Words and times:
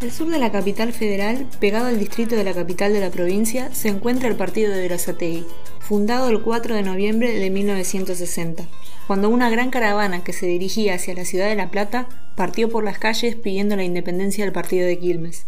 Al 0.00 0.10
sur 0.10 0.30
de 0.30 0.38
la 0.38 0.50
capital 0.50 0.94
federal, 0.94 1.46
pegado 1.60 1.88
al 1.88 1.98
distrito 1.98 2.34
de 2.34 2.42
la 2.42 2.54
capital 2.54 2.94
de 2.94 3.00
la 3.00 3.10
provincia, 3.10 3.68
se 3.74 3.88
encuentra 3.88 4.30
el 4.30 4.36
partido 4.36 4.72
de 4.72 4.80
Verazategui, 4.80 5.44
fundado 5.78 6.30
el 6.30 6.40
4 6.40 6.74
de 6.74 6.82
noviembre 6.82 7.34
de 7.34 7.50
1960, 7.50 8.66
cuando 9.06 9.28
una 9.28 9.50
gran 9.50 9.68
caravana 9.68 10.24
que 10.24 10.32
se 10.32 10.46
dirigía 10.46 10.94
hacia 10.94 11.14
la 11.14 11.26
ciudad 11.26 11.48
de 11.48 11.54
La 11.54 11.70
Plata 11.70 12.08
partió 12.34 12.70
por 12.70 12.82
las 12.82 12.98
calles 12.98 13.36
pidiendo 13.36 13.76
la 13.76 13.84
independencia 13.84 14.42
del 14.42 14.54
partido 14.54 14.86
de 14.86 14.98
Quilmes. 14.98 15.44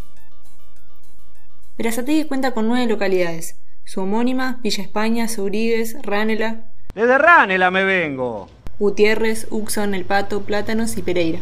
Verazategui 1.78 2.24
cuenta 2.24 2.50
con 2.50 2.68
nueve 2.68 2.86
localidades, 2.86 3.56
su 3.84 4.02
homónima, 4.02 4.60
Villa 4.62 4.82
España, 4.82 5.28
Sobrigues, 5.28 5.96
Ránela. 6.02 6.66
Desde 6.94 7.16
Ránela 7.16 7.70
me 7.70 7.84
vengo. 7.84 8.50
Gutiérrez, 8.78 9.46
Uxon, 9.50 9.94
El 9.94 10.04
Pato, 10.04 10.42
Plátanos 10.42 10.98
y 10.98 11.02
Pereira. 11.02 11.40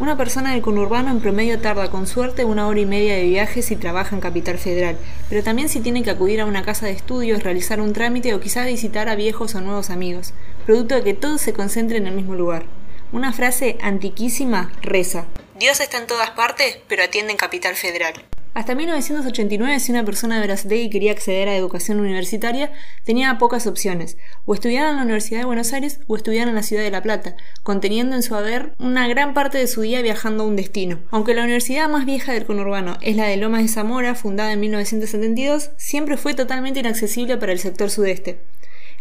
Una 0.00 0.16
persona 0.16 0.52
del 0.52 0.62
conurbano 0.62 1.10
en 1.10 1.20
promedio 1.20 1.60
tarda 1.60 1.90
con 1.90 2.06
suerte 2.06 2.46
una 2.46 2.66
hora 2.66 2.80
y 2.80 2.86
media 2.86 3.14
de 3.16 3.24
viaje 3.24 3.60
si 3.60 3.76
trabaja 3.76 4.16
en 4.16 4.22
Capital 4.22 4.56
Federal, 4.56 4.96
pero 5.28 5.42
también 5.42 5.68
si 5.68 5.80
tiene 5.80 6.02
que 6.02 6.08
acudir 6.08 6.40
a 6.40 6.46
una 6.46 6.62
casa 6.62 6.86
de 6.86 6.92
estudios, 6.92 7.42
realizar 7.42 7.82
un 7.82 7.92
trámite 7.92 8.32
o 8.32 8.40
quizá 8.40 8.64
visitar 8.64 9.10
a 9.10 9.14
viejos 9.14 9.54
o 9.54 9.60
nuevos 9.60 9.90
amigos, 9.90 10.32
producto 10.64 10.94
de 10.94 11.02
que 11.02 11.12
todo 11.12 11.36
se 11.36 11.52
concentre 11.52 11.98
en 11.98 12.06
el 12.06 12.14
mismo 12.14 12.34
lugar. 12.34 12.64
Una 13.12 13.34
frase 13.34 13.76
antiquísima 13.82 14.72
reza. 14.80 15.26
Dios 15.60 15.78
está 15.80 15.98
en 15.98 16.06
todas 16.06 16.30
partes, 16.30 16.78
pero 16.88 17.02
atiende 17.02 17.32
en 17.32 17.36
Capital 17.36 17.76
Federal. 17.76 18.14
Hasta 18.54 18.74
1989, 18.74 19.78
si 19.78 19.92
una 19.92 20.06
persona 20.06 20.36
de 20.36 20.40
Verazategui 20.40 20.88
quería 20.88 21.12
acceder 21.12 21.50
a 21.50 21.54
educación 21.54 22.00
universitaria, 22.00 22.72
tenía 23.04 23.36
pocas 23.36 23.66
opciones, 23.66 24.16
o 24.46 24.54
estudiar 24.54 24.88
en 24.88 24.96
la 24.96 25.02
Universidad 25.02 25.40
de 25.40 25.44
Buenos 25.44 25.74
Aires 25.74 26.00
o 26.06 26.16
estudiar 26.16 26.48
en 26.48 26.54
la 26.54 26.62
ciudad 26.62 26.82
de 26.82 26.90
La 26.90 27.02
Plata, 27.02 27.36
conteniendo 27.62 28.16
en 28.16 28.22
su 28.22 28.34
haber 28.34 28.72
una 28.78 29.06
gran 29.06 29.34
parte 29.34 29.58
de 29.58 29.66
su 29.66 29.82
día 29.82 30.00
viajando 30.00 30.44
a 30.44 30.46
un 30.46 30.56
destino. 30.56 31.00
Aunque 31.10 31.34
la 31.34 31.42
universidad 31.42 31.90
más 31.90 32.06
vieja 32.06 32.32
del 32.32 32.46
conurbano 32.46 32.96
es 33.02 33.16
la 33.16 33.26
de 33.26 33.36
Lomas 33.36 33.60
de 33.60 33.68
Zamora, 33.68 34.14
fundada 34.14 34.54
en 34.54 34.60
1972, 34.60 35.72
siempre 35.76 36.16
fue 36.16 36.32
totalmente 36.32 36.80
inaccesible 36.80 37.36
para 37.36 37.52
el 37.52 37.58
sector 37.58 37.90
sudeste. 37.90 38.40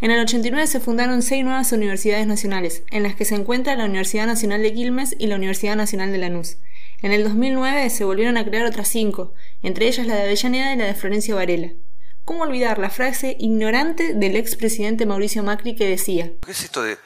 En 0.02 0.12
el 0.12 0.22
89 0.22 0.66
se 0.68 0.80
fundaron 0.80 1.22
seis 1.22 1.44
nuevas 1.44 1.74
universidades 1.74 2.26
nacionales, 2.26 2.84
en 2.90 3.04
las 3.04 3.16
que 3.16 3.26
se 3.26 3.36
encuentra 3.36 3.76
la 3.76 3.84
Universidad 3.84 4.28
Nacional 4.28 4.62
de 4.62 4.74
Quilmes 4.74 5.14
y 5.20 5.28
la 5.28 5.36
Universidad 5.36 5.76
Nacional 5.76 6.14
de 6.14 6.20
Lanús. 6.20 6.58
En 7.02 7.12
el 7.12 7.26
2009 7.26 7.90
se 7.90 8.06
volvieron 8.06 8.38
a 8.38 8.46
crear 8.46 8.66
otras 8.66 8.88
cinco, 8.88 9.34
entre 9.62 9.88
ellas 9.88 10.08
la 10.08 10.16
de 10.16 10.22
Avellaneda 10.22 10.74
y 10.74 10.78
la 10.78 10.86
de 10.86 10.94
Florencio 10.94 11.36
Varela. 11.36 11.74
¿Cómo 12.24 12.44
olvidar 12.44 12.80
la 12.80 12.90
frase 12.90 13.36
ignorante 13.40 14.14
del 14.14 14.38
expresidente 14.38 15.06
Mauricio 15.06 15.44
Macri 15.44 15.76
que 15.76 15.90
decía 15.90 16.32
¿Qué 16.46 16.52
es 16.52 16.64
esto 16.64 16.82
de 16.82 16.98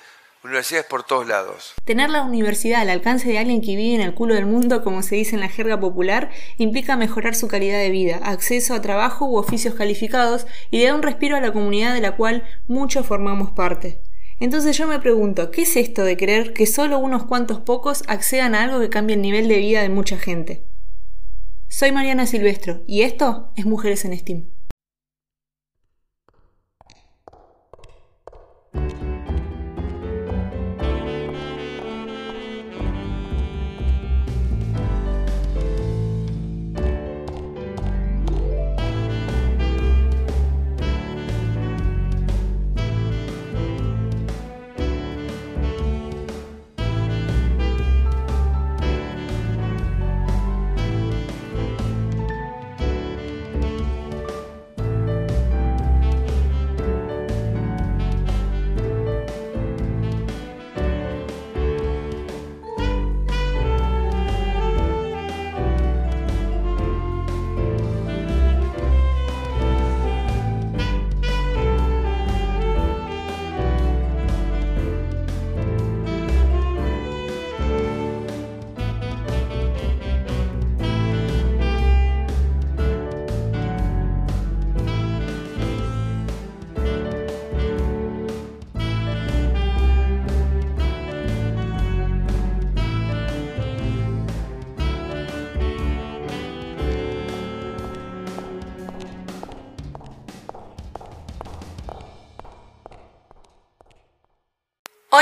universidades 0.44 0.86
por 0.88 1.03
todos 1.03 1.27
lados? 1.27 1.73
Tener 1.86 2.09
la 2.09 2.23
universidad 2.23 2.81
al 2.81 2.89
alcance 2.89 3.30
de 3.30 3.38
alguien 3.38 3.61
que 3.61 3.75
vive 3.75 3.95
en 3.95 4.02
el 4.02 4.13
culo 4.13 4.36
del 4.36 4.45
mundo, 4.45 4.83
como 4.83 5.02
se 5.02 5.16
dice 5.16 5.35
en 5.35 5.41
la 5.41 5.50
jerga 5.50 5.80
popular, 5.80 6.31
implica 6.58 6.97
mejorar 6.97 7.35
su 7.35 7.47
calidad 7.47 7.80
de 7.80 7.89
vida, 7.89 8.19
acceso 8.23 8.73
a 8.73 8.81
trabajo 8.81 9.25
u 9.25 9.38
oficios 9.38 9.75
calificados 9.75 10.45
y 10.69 10.80
le 10.80 10.85
da 10.85 10.95
un 10.95 11.03
respiro 11.03 11.38
a 11.38 11.41
la 11.41 11.53
comunidad 11.53 11.94
de 11.94 12.02
la 12.02 12.16
cual 12.16 12.44
muchos 12.67 13.05
formamos 13.05 13.52
parte. 13.52 14.02
Entonces 14.39 14.77
yo 14.77 14.88
me 14.88 15.00
pregunto, 15.00 15.52
¿qué 15.52 15.61
es 15.61 15.77
esto 15.77 16.03
de 16.03 16.17
creer 16.17 16.53
que 16.53 16.66
solo 16.66 17.00
unos 17.00 17.23
cuantos 17.23 17.59
pocos 17.59 18.03
accedan 18.07 18.55
a 18.55 18.63
algo 18.63 18.80
que 18.80 18.89
cambie 18.89 19.16
el 19.16 19.22
nivel 19.22 19.47
de 19.47 19.57
vida 19.57 19.81
de 19.81 19.89
mucha 19.89 20.17
gente? 20.17 20.66
Soy 21.69 21.91
Mariana 21.91 22.25
Silvestro 22.25 22.83
y 22.85 23.03
esto 23.03 23.52
es 23.55 23.66
Mujeres 23.66 24.05
en 24.05 24.17
Steam. 24.17 24.53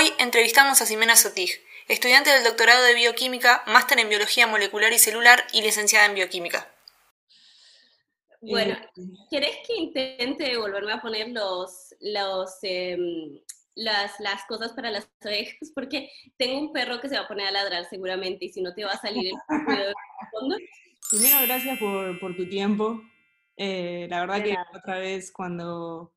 Hoy 0.02 0.12
entrevistamos 0.18 0.82
a 0.82 0.88
Ximena 0.88 1.16
Sotig, 1.16 1.62
estudiante 1.88 2.32
del 2.32 2.44
doctorado 2.44 2.84
de 2.86 2.96
bioquímica, 2.96 3.62
máster 3.68 4.00
en 4.00 4.10
biología 4.10 4.48
molecular 4.48 4.92
y 4.92 4.98
celular 4.98 5.44
y 5.54 5.62
licenciada 5.62 6.08
en 6.08 6.16
bioquímica. 6.16 6.68
Bueno, 8.42 8.80
¿querés 9.30 9.58
que 9.68 9.76
intente 9.76 10.58
volverme 10.58 10.94
a 10.94 11.02
poner 11.04 11.28
los, 11.28 11.94
los, 12.00 12.50
em, 12.64 13.42
las, 13.76 14.20
las 14.20 14.44
cosas 14.46 14.74
para 14.74 14.90
las 14.90 15.08
orejas? 15.24 15.72
Porque 15.76 16.10
tengo 16.36 16.58
un 16.60 16.74
perro 16.74 17.00
que 17.00 17.08
se 17.08 17.16
va 17.16 17.26
a 17.26 17.28
poner 17.28 17.46
a 17.46 17.52
ladrar 17.52 17.86
seguramente 17.88 18.46
y 18.46 18.50
si 18.50 18.60
no 18.60 18.74
te 18.74 18.84
va 18.84 18.94
a 18.94 18.98
salir 18.98 19.28
el 19.28 19.36
fondo. 20.32 20.58
Primero, 21.12 21.42
gracias 21.44 21.78
por, 21.78 22.20
por 22.20 22.36
tu 22.36 22.50
tiempo. 22.50 23.04
Eh, 23.56 24.08
la 24.10 24.22
verdad 24.22 24.38
De 24.38 24.44
que 24.46 24.54
nada. 24.54 24.68
otra 24.74 24.98
vez 24.98 25.32
cuando 25.32 26.12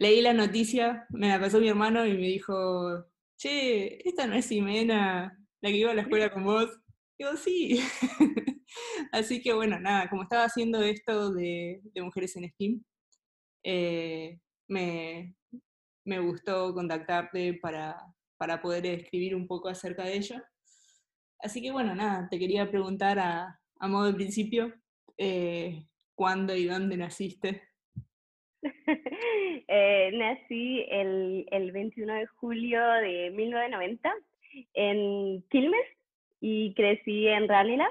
leí 0.00 0.22
la 0.22 0.32
noticia, 0.32 1.06
me 1.10 1.28
la 1.28 1.38
pasó 1.38 1.60
mi 1.60 1.68
hermano 1.68 2.06
y 2.06 2.14
me 2.14 2.26
dijo, 2.28 3.04
che, 3.36 3.98
esta 4.08 4.26
no 4.26 4.34
es 4.34 4.46
Ximena, 4.48 5.38
la 5.60 5.68
que 5.68 5.76
iba 5.76 5.90
a 5.90 5.94
la 5.94 6.02
escuela 6.02 6.32
con 6.32 6.44
vos. 6.44 6.70
Digo, 7.18 7.36
sí. 7.36 7.78
Así 9.12 9.42
que 9.42 9.52
bueno, 9.52 9.78
nada, 9.78 10.08
como 10.08 10.22
estaba 10.22 10.44
haciendo 10.44 10.80
esto 10.82 11.32
de, 11.34 11.82
de 11.84 12.02
Mujeres 12.02 12.34
en 12.36 12.48
Steam, 12.50 12.82
eh, 13.62 14.40
me, 14.68 15.36
me 16.06 16.18
gustó 16.20 16.72
contactarte 16.72 17.54
para, 17.60 17.98
para 18.38 18.62
poder 18.62 18.86
escribir 18.86 19.36
un 19.36 19.46
poco 19.46 19.68
acerca 19.68 20.04
de 20.04 20.16
ello. 20.16 20.36
Así 21.40 21.60
que 21.60 21.72
bueno, 21.72 21.94
nada, 21.94 22.26
te 22.30 22.38
quería 22.38 22.70
preguntar 22.70 23.18
a, 23.18 23.60
a 23.80 23.88
modo 23.88 24.06
de 24.06 24.14
principio, 24.14 24.72
eh, 25.18 25.86
¿cuándo 26.14 26.54
y 26.56 26.64
dónde 26.64 26.96
naciste? 26.96 27.64
Eh, 29.72 30.10
nací 30.14 30.84
el, 30.90 31.46
el 31.50 31.72
21 31.72 32.12
de 32.14 32.26
julio 32.26 32.84
de 32.94 33.30
1990 33.30 34.14
en 34.74 35.44
Quilmes 35.50 35.86
y 36.40 36.74
crecí 36.74 37.28
en 37.28 37.48
Ránila. 37.48 37.88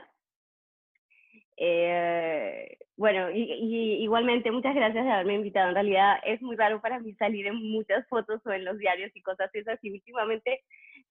Eh, 1.55 2.77
bueno, 2.97 3.31
y, 3.31 3.43
y 3.43 4.03
igualmente 4.03 4.51
muchas 4.51 4.75
gracias 4.75 5.05
de 5.05 5.11
haberme 5.11 5.35
invitado. 5.35 5.69
En 5.69 5.75
realidad 5.75 6.19
es 6.25 6.41
muy 6.41 6.55
raro 6.55 6.81
para 6.81 6.99
mí 6.99 7.13
salir 7.13 7.47
en 7.47 7.55
muchas 7.55 8.05
fotos 8.07 8.41
o 8.45 8.51
en 8.51 8.65
los 8.65 8.77
diarios 8.77 9.11
y 9.15 9.21
cosas 9.21 9.49
esas 9.53 9.79
y 9.83 9.91
últimamente 9.91 10.61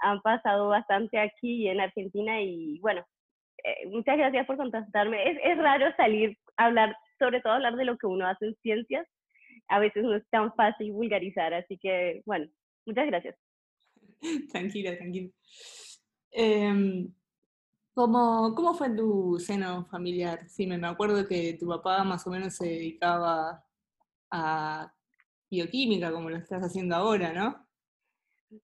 han 0.00 0.20
pasado 0.20 0.69
bastante 0.69 1.19
aquí 1.19 1.69
en 1.69 1.81
Argentina 1.81 2.40
y 2.40 2.78
bueno, 2.81 3.06
eh, 3.64 3.87
muchas 3.88 4.16
gracias 4.16 4.46
por 4.46 4.56
contactarme. 4.56 5.31
Es, 5.31 5.38
es 5.42 5.58
raro 5.58 5.94
salir 5.96 6.37
hablar, 6.56 6.96
sobre 7.19 7.40
todo 7.40 7.54
hablar 7.54 7.76
de 7.76 7.84
lo 7.84 7.96
que 7.96 8.06
uno 8.06 8.26
hace 8.26 8.46
en 8.46 8.54
ciencias. 8.56 9.06
A 9.68 9.78
veces 9.78 10.02
no 10.02 10.16
es 10.16 10.26
tan 10.30 10.54
fácil 10.54 10.92
vulgarizar, 10.92 11.54
así 11.54 11.78
que 11.78 12.22
bueno, 12.24 12.48
muchas 12.86 13.06
gracias. 13.06 13.36
tranquila, 14.52 14.96
tranquila. 14.96 15.30
Em, 16.30 17.12
¿cómo, 17.94 18.54
¿Cómo 18.54 18.74
fue 18.74 18.90
tu 18.90 19.38
seno 19.38 19.86
familiar? 19.86 20.48
Sí, 20.48 20.66
me, 20.66 20.78
me 20.78 20.88
acuerdo 20.88 21.26
que 21.26 21.56
tu 21.58 21.66
papá 21.66 22.04
más 22.04 22.26
o 22.26 22.30
menos 22.30 22.54
se 22.54 22.66
dedicaba 22.66 23.64
a 24.30 24.92
bioquímica, 25.50 26.12
como 26.12 26.30
lo 26.30 26.36
estás 26.36 26.62
haciendo 26.62 26.96
ahora, 26.96 27.32
¿no? 27.32 27.66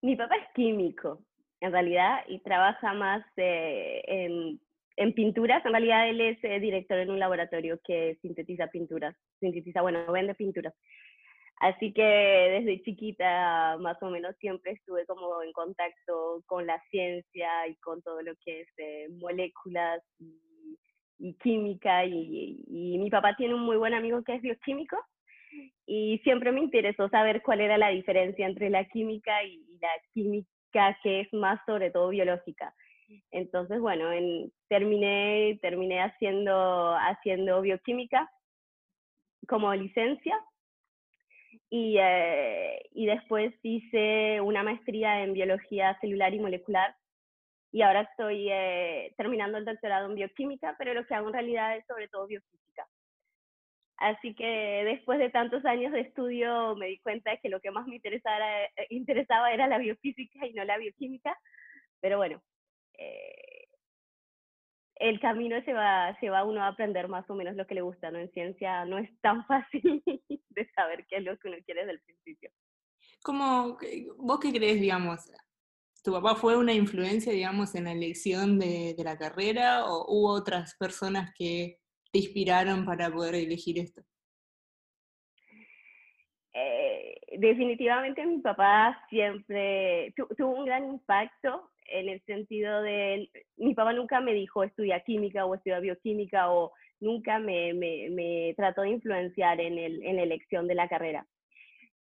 Mi 0.03 0.17
papá 0.17 0.37
es 0.37 0.49
químico, 0.55 1.25
en 1.61 1.73
realidad, 1.73 2.21
y 2.29 2.41
trabaja 2.41 2.95
más 2.95 3.25
eh, 3.37 4.03
en, 4.07 4.61
en, 4.97 5.13
pinturas. 5.13 5.65
En 5.65 5.73
realidad, 5.73 6.09
él 6.09 6.21
es 6.21 6.39
eh, 6.43 6.61
director 6.61 6.99
en 6.99 7.11
un 7.11 7.19
laboratorio 7.19 7.79
que 7.85 8.17
sintetiza 8.23 8.69
pinturas, 8.69 9.17
sintetiza, 9.41 9.83
bueno, 9.83 10.11
vende 10.11 10.35
pinturas. 10.35 10.75
Así 11.61 11.93
que 11.93 12.03
desde 12.03 12.83
chiquita, 12.83 13.77
más 13.79 14.03
o 14.03 14.11
menos, 14.11 14.37
siempre 14.39 14.73
estuve 14.73 15.07
como 15.07 15.43
en 15.43 15.53
contacto 15.53 16.43
con 16.47 16.67
la 16.67 16.83
ciencia 16.91 17.69
y 17.69 17.77
con 17.77 18.03
todo 18.03 18.23
lo 18.23 18.33
que 18.45 18.63
es 18.63 18.69
eh, 18.79 19.09
moléculas 19.21 20.03
y, 20.19 21.35
química. 21.43 22.05
Y, 22.05 22.65
y, 22.67 22.99
mi 22.99 23.09
papá 23.09 23.35
tiene 23.37 23.55
un 23.55 23.63
muy 23.63 23.77
buen 23.77 23.95
amigo 23.95 24.23
que 24.25 24.35
es 24.35 24.43
bioquímico 24.43 24.97
y 25.87 26.19
siempre 26.25 26.53
me 26.53 26.61
interesó 26.61 27.09
saber 27.09 27.43
cuál 27.43 27.61
era 27.61 27.79
la 27.79 27.91
diferencia 27.91 28.47
entre 28.47 28.71
la 28.71 28.85
química 28.87 29.43
y, 29.45 29.63
la 29.81 29.91
química 30.13 30.99
que 31.03 31.21
es 31.21 31.33
más 31.33 31.61
sobre 31.67 31.91
todo 31.91 32.09
biológica. 32.09 32.75
Entonces, 33.31 33.81
bueno, 33.81 34.13
en, 34.13 34.53
terminé, 34.69 35.59
terminé 35.63 36.03
haciendo, 36.03 36.95
haciendo 36.97 37.61
bioquímica 37.61 38.31
como 39.47 39.75
licencia 39.75 40.39
y, 41.71 41.97
eh, 42.01 42.81
y 42.93 43.07
después 43.07 43.55
hice 43.63 44.41
una 44.41 44.63
maestría 44.63 45.23
en 45.23 45.35
biología 45.35 45.99
celular 46.01 46.33
y 46.35 46.41
molecular 46.41 46.95
y 47.75 47.83
ahora 47.83 48.03
estoy 48.03 48.49
eh, 48.53 49.13
terminando 49.17 49.59
el 49.59 49.65
doctorado 49.65 50.09
en 50.09 50.15
bioquímica, 50.15 50.77
pero 50.79 50.95
lo 50.95 51.05
que 51.07 51.15
hago 51.15 51.27
en 51.27 51.35
realidad 51.35 51.77
es 51.77 51.85
sobre 51.87 52.07
todo 52.07 52.29
biofísica. 52.29 52.87
Así 53.97 54.33
que 54.37 54.47
después 54.85 55.19
de 55.19 55.31
tantos 55.31 55.65
años 55.65 55.93
de 55.93 56.03
estudio 56.03 56.77
me 56.77 56.87
di 56.87 57.01
cuenta 57.01 57.33
de 57.33 57.39
que 57.39 57.49
lo 57.49 57.61
que 57.61 57.73
más 57.73 57.85
me 57.89 57.97
interesaba, 57.97 58.63
eh, 58.63 58.87
interesaba 58.91 59.53
era 59.53 59.67
la 59.67 59.79
biofísica 59.79 60.47
y 60.47 60.53
no 60.53 60.63
la 60.63 60.79
bioquímica, 60.79 61.37
pero 62.01 62.17
bueno, 62.17 62.41
el 64.97 65.21
camino 65.21 65.63
se 65.65 65.73
va, 65.73 66.17
se 66.21 66.31
va 66.31 66.45
uno 66.45 66.63
a 66.63 66.69
aprender 66.69 67.09
más 67.09 67.29
o 67.29 67.35
menos 67.35 67.57
lo 67.57 67.67
que 67.67 67.75
le 67.75 67.83
gusta, 67.83 68.11
¿no? 68.11 68.19
En 68.19 68.31
ciencia 68.33 68.85
no 68.85 68.99
es 68.99 69.11
tan 69.21 69.45
fácil 69.47 70.03
de 70.07 70.71
saber 70.75 71.07
qué 71.09 71.17
es 71.17 71.25
lo 71.25 71.37
que 71.39 71.49
uno 71.49 71.57
quiere 71.65 71.81
desde 71.81 71.93
el 71.93 72.01
principio. 72.01 72.51
¿Cómo, 73.23 73.79
¿Vos 74.19 74.41
qué 74.41 74.53
crees, 74.53 74.81
digamos? 74.81 75.31
¿Tu 76.03 76.13
papá 76.13 76.35
fue 76.35 76.57
una 76.57 76.73
influencia, 76.73 77.33
digamos, 77.33 77.75
en 77.75 77.85
la 77.85 77.93
elección 77.93 78.59
de, 78.59 78.95
de 78.97 79.05
la 79.05 79.17
carrera 79.17 79.87
o 79.87 80.05
hubo 80.09 80.33
otras 80.33 80.75
personas 80.77 81.33
que 81.35 81.79
te 82.13 82.19
inspiraron 82.19 82.85
para 82.85 83.11
poder 83.11 83.35
elegir 83.35 83.79
esto? 83.79 84.03
Eh, 86.53 87.19
definitivamente 87.39 88.25
mi 88.25 88.39
papá 88.39 89.03
siempre 89.09 90.15
tuvo 90.37 90.51
un 90.51 90.67
gran 90.67 90.85
impacto 90.85 91.71
en 91.87 92.09
el 92.09 92.23
sentido 92.25 92.83
de, 92.83 93.31
mi 93.57 93.75
papá 93.75 93.93
nunca 93.93 94.21
me 94.21 94.35
dijo 94.35 94.65
estudia 94.65 95.01
química 95.01 95.45
o 95.45 95.55
estudia 95.55 95.81
bioquímica 95.81 96.51
o 96.51 96.73
nunca 97.01 97.39
me, 97.39 97.75
me, 97.75 98.09
me 98.11 98.55
trató 98.57 98.83
de 98.83 98.91
influenciar 98.91 99.61
en, 99.61 99.79
el, 99.79 100.03
en 100.03 100.17
la 100.17 100.23
elección 100.23 100.67
de 100.67 100.75
la 100.75 100.89
carrera. 100.89 101.27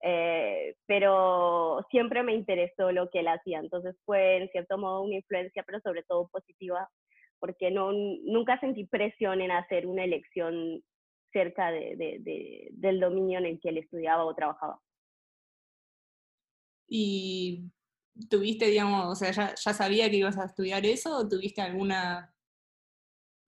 Eh, 0.03 0.75
pero 0.87 1.85
siempre 1.91 2.23
me 2.23 2.33
interesó 2.33 2.91
lo 2.91 3.09
que 3.09 3.19
él 3.19 3.27
hacía, 3.27 3.59
entonces 3.59 3.95
fue 4.03 4.37
en 4.37 4.49
cierto 4.49 4.77
modo 4.77 5.03
una 5.03 5.15
influencia, 5.15 5.63
pero 5.63 5.79
sobre 5.81 6.03
todo 6.03 6.27
positiva, 6.29 6.89
porque 7.39 7.69
no, 7.69 7.91
nunca 7.91 8.59
sentí 8.59 8.85
presión 8.85 9.41
en 9.41 9.51
hacer 9.51 9.85
una 9.85 10.03
elección 10.03 10.81
cerca 11.31 11.71
de, 11.71 11.95
de, 11.95 12.69
del 12.71 12.99
dominio 12.99 13.37
en 13.39 13.45
el 13.45 13.59
que 13.59 13.69
él 13.69 13.77
estudiaba 13.77 14.25
o 14.25 14.35
trabajaba. 14.35 14.79
Y 16.87 17.71
¿Tuviste, 18.29 18.67
digamos, 18.67 19.05
o 19.07 19.15
sea, 19.15 19.31
ya, 19.31 19.55
sabía 19.55 20.09
que 20.09 20.17
ibas 20.17 20.37
a 20.37 20.45
estudiar 20.45 20.85
eso 20.85 21.17
o 21.17 21.27
tuviste 21.27 21.61
alguna, 21.61 22.33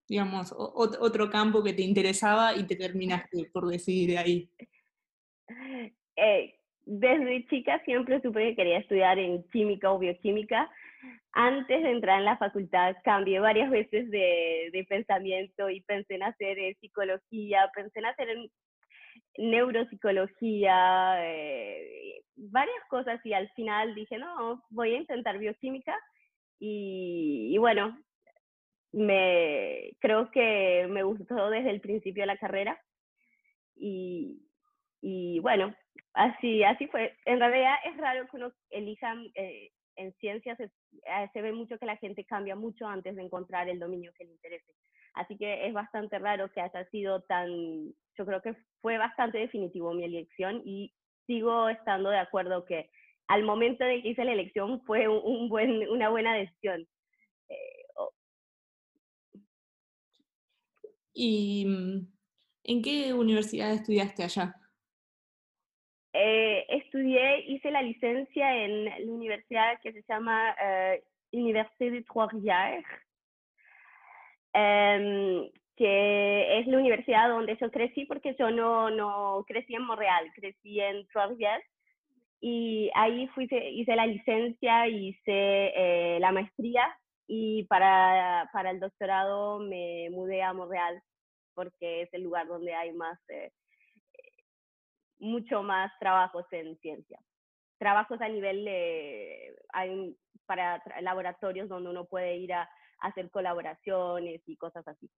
digamos, 0.07 0.53
otro 0.57 1.29
campo 1.29 1.63
que 1.63 1.73
te 1.73 1.81
interesaba 1.81 2.55
y 2.55 2.65
te 2.65 2.75
terminaste 2.75 3.49
por 3.51 3.67
decidir 3.67 4.17
ahí? 4.17 4.49
Eh, 6.15 6.59
desde 6.85 7.47
chica 7.47 7.81
siempre 7.85 8.21
supe 8.21 8.49
que 8.49 8.55
quería 8.55 8.79
estudiar 8.79 9.17
en 9.19 9.43
química 9.49 9.91
o 9.91 9.99
bioquímica. 9.99 10.69
Antes 11.31 11.81
de 11.81 11.91
entrar 11.91 12.19
en 12.19 12.25
la 12.25 12.37
facultad 12.37 12.95
cambié 13.03 13.39
varias 13.39 13.69
veces 13.69 14.09
de, 14.11 14.69
de 14.71 14.85
pensamiento 14.87 15.69
y 15.69 15.81
pensé 15.81 16.15
en 16.15 16.23
hacer 16.23 16.59
eh, 16.59 16.77
psicología, 16.79 17.71
pensé 17.73 17.99
en 17.99 18.05
hacer 18.05 18.27
neuropsicología, 19.37 21.15
eh, 21.25 22.23
varias 22.35 22.83
cosas 22.89 23.23
y 23.25 23.33
al 23.33 23.49
final 23.51 23.95
dije, 23.95 24.17
no, 24.17 24.63
voy 24.69 24.93
a 24.93 24.97
intentar 24.97 25.37
bioquímica 25.37 25.97
y, 26.59 27.57
bueno, 27.57 27.97
me, 28.91 29.91
creo 29.99 30.31
que 30.31 30.87
me 30.89 31.03
gustó 31.03 31.49
desde 31.49 31.71
el 31.71 31.81
principio 31.81 32.23
de 32.23 32.27
la 32.27 32.37
carrera 32.37 32.79
y, 33.75 34.41
y 35.01 35.39
bueno, 35.39 35.75
así, 36.13 36.63
así 36.63 36.87
fue. 36.87 37.17
En 37.25 37.39
realidad 37.39 37.75
es 37.85 37.97
raro 37.97 38.27
que 38.27 38.37
uno 38.37 38.53
elija 38.69 39.15
eh, 39.35 39.71
en 39.95 40.13
ciencias, 40.13 40.57
se, 40.57 40.65
eh, 40.65 41.29
se 41.33 41.41
ve 41.41 41.51
mucho 41.51 41.77
que 41.77 41.85
la 41.85 41.97
gente 41.97 42.25
cambia 42.25 42.55
mucho 42.55 42.87
antes 42.87 43.15
de 43.15 43.23
encontrar 43.23 43.67
el 43.69 43.79
dominio 43.79 44.13
que 44.17 44.25
le 44.25 44.31
interese. 44.31 44.71
Así 45.13 45.37
que 45.37 45.67
es 45.67 45.73
bastante 45.73 46.17
raro 46.19 46.51
que 46.51 46.61
haya 46.61 46.89
sido 46.89 47.21
tan, 47.21 47.49
yo 48.17 48.25
creo 48.25 48.41
que 48.41 48.55
fue 48.81 48.97
bastante 48.97 49.37
definitivo 49.37 49.93
mi 49.93 50.03
elección 50.03 50.61
y 50.65 50.93
sigo 51.27 51.69
estando 51.69 52.09
de 52.09 52.17
acuerdo 52.17 52.65
que 52.65 52.89
al 53.27 53.43
momento 53.43 53.83
de 53.85 54.01
que 54.01 54.09
hice 54.09 54.25
la 54.25 54.33
elección 54.33 54.81
fue 54.85 55.07
un, 55.07 55.49
buen, 55.49 55.87
una 55.89 56.09
buena 56.09 56.35
decisión. 56.35 56.87
Eh, 57.49 57.85
¿Y 61.13 61.65
mm, 61.65 62.07
en 62.63 62.81
qué 62.81 63.13
universidad 63.13 63.71
estudiaste 63.71 64.23
allá? 64.23 64.55
Eh, 66.13 66.65
estudié, 66.69 67.45
hice 67.47 67.71
la 67.71 67.81
licencia 67.81 68.65
en 68.65 68.85
la 68.85 68.97
universidad 69.11 69.79
que 69.81 69.93
se 69.93 70.03
llama 70.07 70.55
eh, 70.61 71.03
Université 71.31 71.89
de 71.89 72.03
Trois-Rivières, 72.03 72.85
em, 74.53 75.49
que 75.75 76.59
es 76.59 76.67
la 76.67 76.77
universidad 76.77 77.29
donde 77.29 77.57
yo 77.59 77.71
crecí, 77.71 78.05
porque 78.05 78.35
yo 78.37 78.51
no, 78.51 78.89
no 78.89 79.43
crecí 79.47 79.75
en 79.75 79.83
Montreal, 79.83 80.31
crecí 80.35 80.79
en 80.79 81.07
Trois-Rivières, 81.07 81.63
y 82.39 82.91
ahí 82.95 83.27
fui, 83.29 83.47
hice 83.49 83.95
la 83.95 84.05
licencia, 84.05 84.87
hice 84.87 85.27
eh, 85.27 86.19
la 86.19 86.31
maestría, 86.31 86.85
y 87.27 87.63
para, 87.63 88.49
para 88.53 88.71
el 88.71 88.79
doctorado 88.79 89.59
me 89.59 90.09
mudé 90.11 90.43
a 90.43 90.53
Montreal, 90.53 91.01
porque 91.55 92.03
es 92.03 92.13
el 92.13 92.23
lugar 92.23 92.47
donde 92.47 92.73
hay 92.73 92.91
más 92.93 93.19
mucho 95.23 95.63
más 95.63 95.91
trabajos 95.99 96.45
en 96.51 96.77
ciencia. 96.79 97.19
Trabajos 97.79 98.21
a 98.21 98.27
nivel 98.27 98.65
de, 98.65 99.55
hay 99.69 100.15
para 100.45 100.83
laboratorios 101.01 101.69
donde 101.69 101.89
uno 101.89 102.05
puede 102.05 102.35
ir 102.35 102.53
a, 102.53 102.69
hacer 103.03 103.29
colaboraciones 103.29 104.41
y 104.47 104.55
cosas 104.55 104.87
así. 104.87 105.09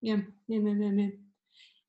Bien, 0.00 0.34
bien, 0.46 0.64
bien, 0.64 0.96
bien, 0.96 1.34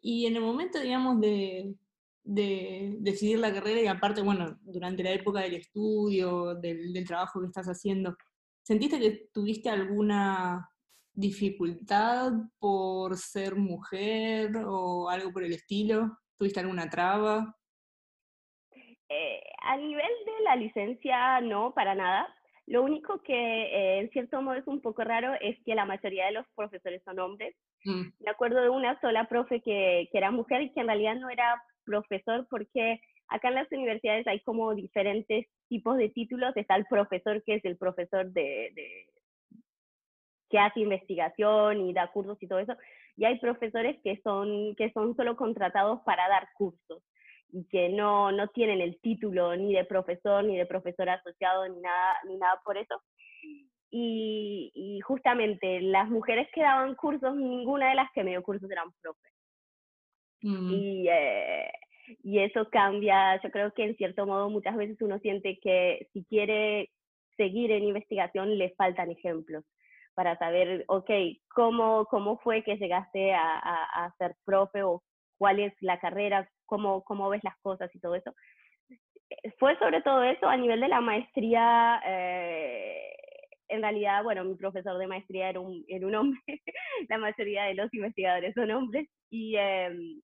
Y 0.02 0.26
en 0.26 0.36
el 0.36 0.42
momento, 0.42 0.80
digamos, 0.80 1.20
de, 1.22 1.76
de 2.24 2.98
decidir 3.00 3.40
la 3.40 3.54
carrera 3.54 3.82
y 3.82 3.88
aparte, 3.88 4.22
bueno, 4.22 4.58
durante 4.62 5.04
la 5.04 5.12
época 5.12 5.42
del 5.42 5.56
estudio, 5.56 6.56
del, 6.56 6.92
del 6.92 7.08
trabajo 7.08 7.40
que 7.40 7.48
estás 7.48 7.68
haciendo, 7.68 8.18
¿sentiste 8.62 9.00
que 9.00 9.30
tuviste 9.34 9.70
alguna 9.70 10.70
dificultad 11.14 12.34
por 12.60 13.18
ser 13.18 13.56
mujer 13.56 14.52
o 14.66 15.10
algo 15.10 15.32
por 15.32 15.44
el 15.44 15.54
estilo? 15.54 16.18
¿Tuviste 16.38 16.60
alguna 16.60 16.90
traba? 16.90 17.56
Eh, 19.10 19.42
a 19.62 19.78
nivel 19.78 20.12
de 20.26 20.44
la 20.44 20.56
licencia, 20.56 21.42
no, 21.42 21.74
para 21.74 21.96
nada. 21.96 22.28
Lo 22.70 22.84
único 22.84 23.20
que 23.24 23.34
eh, 23.34 24.00
en 24.00 24.12
cierto 24.12 24.44
modo 24.44 24.56
es 24.56 24.68
un 24.68 24.80
poco 24.80 25.04
raro 25.04 25.34
es 25.42 25.58
que 25.66 25.74
la 25.74 25.86
mayoría 25.86 26.28
de 26.28 26.34
los 26.34 26.46
profesores 26.56 27.02
son 27.04 27.18
hombres. 27.18 27.56
Mm. 27.84 28.10
Me 28.20 28.30
acuerdo 28.30 28.62
de 28.62 28.70
una 28.70 29.00
sola 29.02 29.28
profe 29.28 29.60
que, 29.62 30.08
que 30.12 30.18
era 30.18 30.30
mujer 30.30 30.62
y 30.62 30.72
que 30.72 30.82
en 30.82 30.86
realidad 30.86 31.16
no 31.16 31.32
era 31.32 31.60
profesor 31.84 32.46
porque 32.48 33.02
acá 33.28 33.48
en 33.48 33.56
las 33.56 33.72
universidades 33.72 34.28
hay 34.28 34.40
como 34.42 34.76
diferentes 34.76 35.48
tipos 35.68 35.98
de 35.98 36.10
títulos. 36.10 36.56
Está 36.56 36.76
el 36.76 36.86
profesor 36.86 37.42
que 37.44 37.56
es 37.56 37.66
el 37.66 37.76
profesor 37.76 38.32
de, 38.32 38.70
de, 38.76 39.08
que 40.52 40.60
hace 40.60 40.82
investigación 40.82 41.82
y 41.82 41.94
da 41.94 42.12
cursos 42.12 42.38
y 42.40 42.48
todo 42.48 42.60
eso, 42.60 42.76
y 43.16 43.26
hay 43.26 43.40
profesores 43.40 43.98
que 44.04 44.22
son, 44.24 44.76
que 44.76 44.92
son 44.92 45.16
solo 45.16 45.36
contratados 45.36 46.02
para 46.06 46.28
dar 46.28 46.50
cursos 46.56 47.02
y 47.52 47.66
que 47.68 47.90
no, 47.90 48.32
no 48.32 48.48
tienen 48.50 48.82
el 48.82 49.00
título 49.02 49.56
ni 49.56 49.74
de 49.74 49.86
profesor, 49.86 50.44
ni 50.44 50.58
de 50.58 50.66
profesor 50.66 51.10
asociado, 51.10 51.68
ni 51.68 51.80
nada, 51.80 52.16
ni 52.28 52.38
nada 52.38 52.60
por 52.64 52.78
eso. 52.78 53.02
Y, 53.92 54.72
y 54.76 55.00
justamente 55.02 55.82
las 55.82 56.10
mujeres 56.10 56.48
que 56.54 56.62
daban 56.62 56.96
cursos, 56.96 57.36
ninguna 57.36 57.90
de 57.90 57.96
las 57.96 58.12
que 58.14 58.24
me 58.24 58.32
dio 58.32 58.44
cursos 58.44 58.70
eran 58.70 58.92
profes. 59.02 59.34
Mm. 60.42 60.72
Y, 60.72 61.08
eh, 61.10 61.72
y 62.24 62.40
eso 62.40 62.70
cambia, 62.70 63.42
yo 63.42 63.50
creo 63.52 63.74
que 63.74 63.84
en 63.84 63.96
cierto 63.96 64.26
modo 64.26 64.50
muchas 64.50 64.76
veces 64.76 65.02
uno 65.02 65.20
siente 65.20 65.60
que 65.60 66.08
si 66.14 66.24
quiere 66.26 66.90
seguir 67.38 67.72
en 67.72 67.84
investigación 67.84 68.58
le 68.58 68.74
faltan 68.76 69.12
ejemplos 69.12 69.64
para 70.14 70.38
saber, 70.38 70.84
ok, 70.88 71.10
cómo, 71.48 72.06
cómo 72.06 72.38
fue 72.40 72.64
que 72.64 72.76
llegaste 72.76 73.34
a, 73.34 73.58
a, 73.58 74.14
ser 74.18 74.36
profe 74.44 74.84
o 74.84 75.02
cuál 75.40 75.60
es 75.60 75.74
la 75.80 76.00
carrera, 76.00 76.48
cómo, 76.66 77.04
cómo 77.04 77.30
ves 77.30 77.44
las 77.44 77.58
cosas 77.62 77.90
y 77.96 78.00
todo 78.00 78.14
eso. 78.16 78.36
Fue 79.58 79.78
sobre 79.80 80.02
todo 80.02 80.22
eso 80.24 80.48
a 80.48 80.58
nivel 80.58 80.82
de 80.82 80.90
la 80.90 81.02
maestría. 81.02 82.02
Eh, 82.06 83.16
en 83.70 83.82
realidad, 83.82 84.24
bueno, 84.24 84.44
mi 84.44 84.56
profesor 84.56 84.98
de 84.98 85.08
maestría 85.08 85.50
era 85.50 85.60
un, 85.60 85.86
era 85.88 86.06
un 86.06 86.16
hombre, 86.16 86.42
la 87.10 87.18
mayoría 87.18 87.66
de 87.66 87.76
los 87.76 87.94
investigadores 87.94 88.54
son 88.56 88.72
hombres, 88.72 89.08
y, 89.30 89.56
em, 89.56 90.22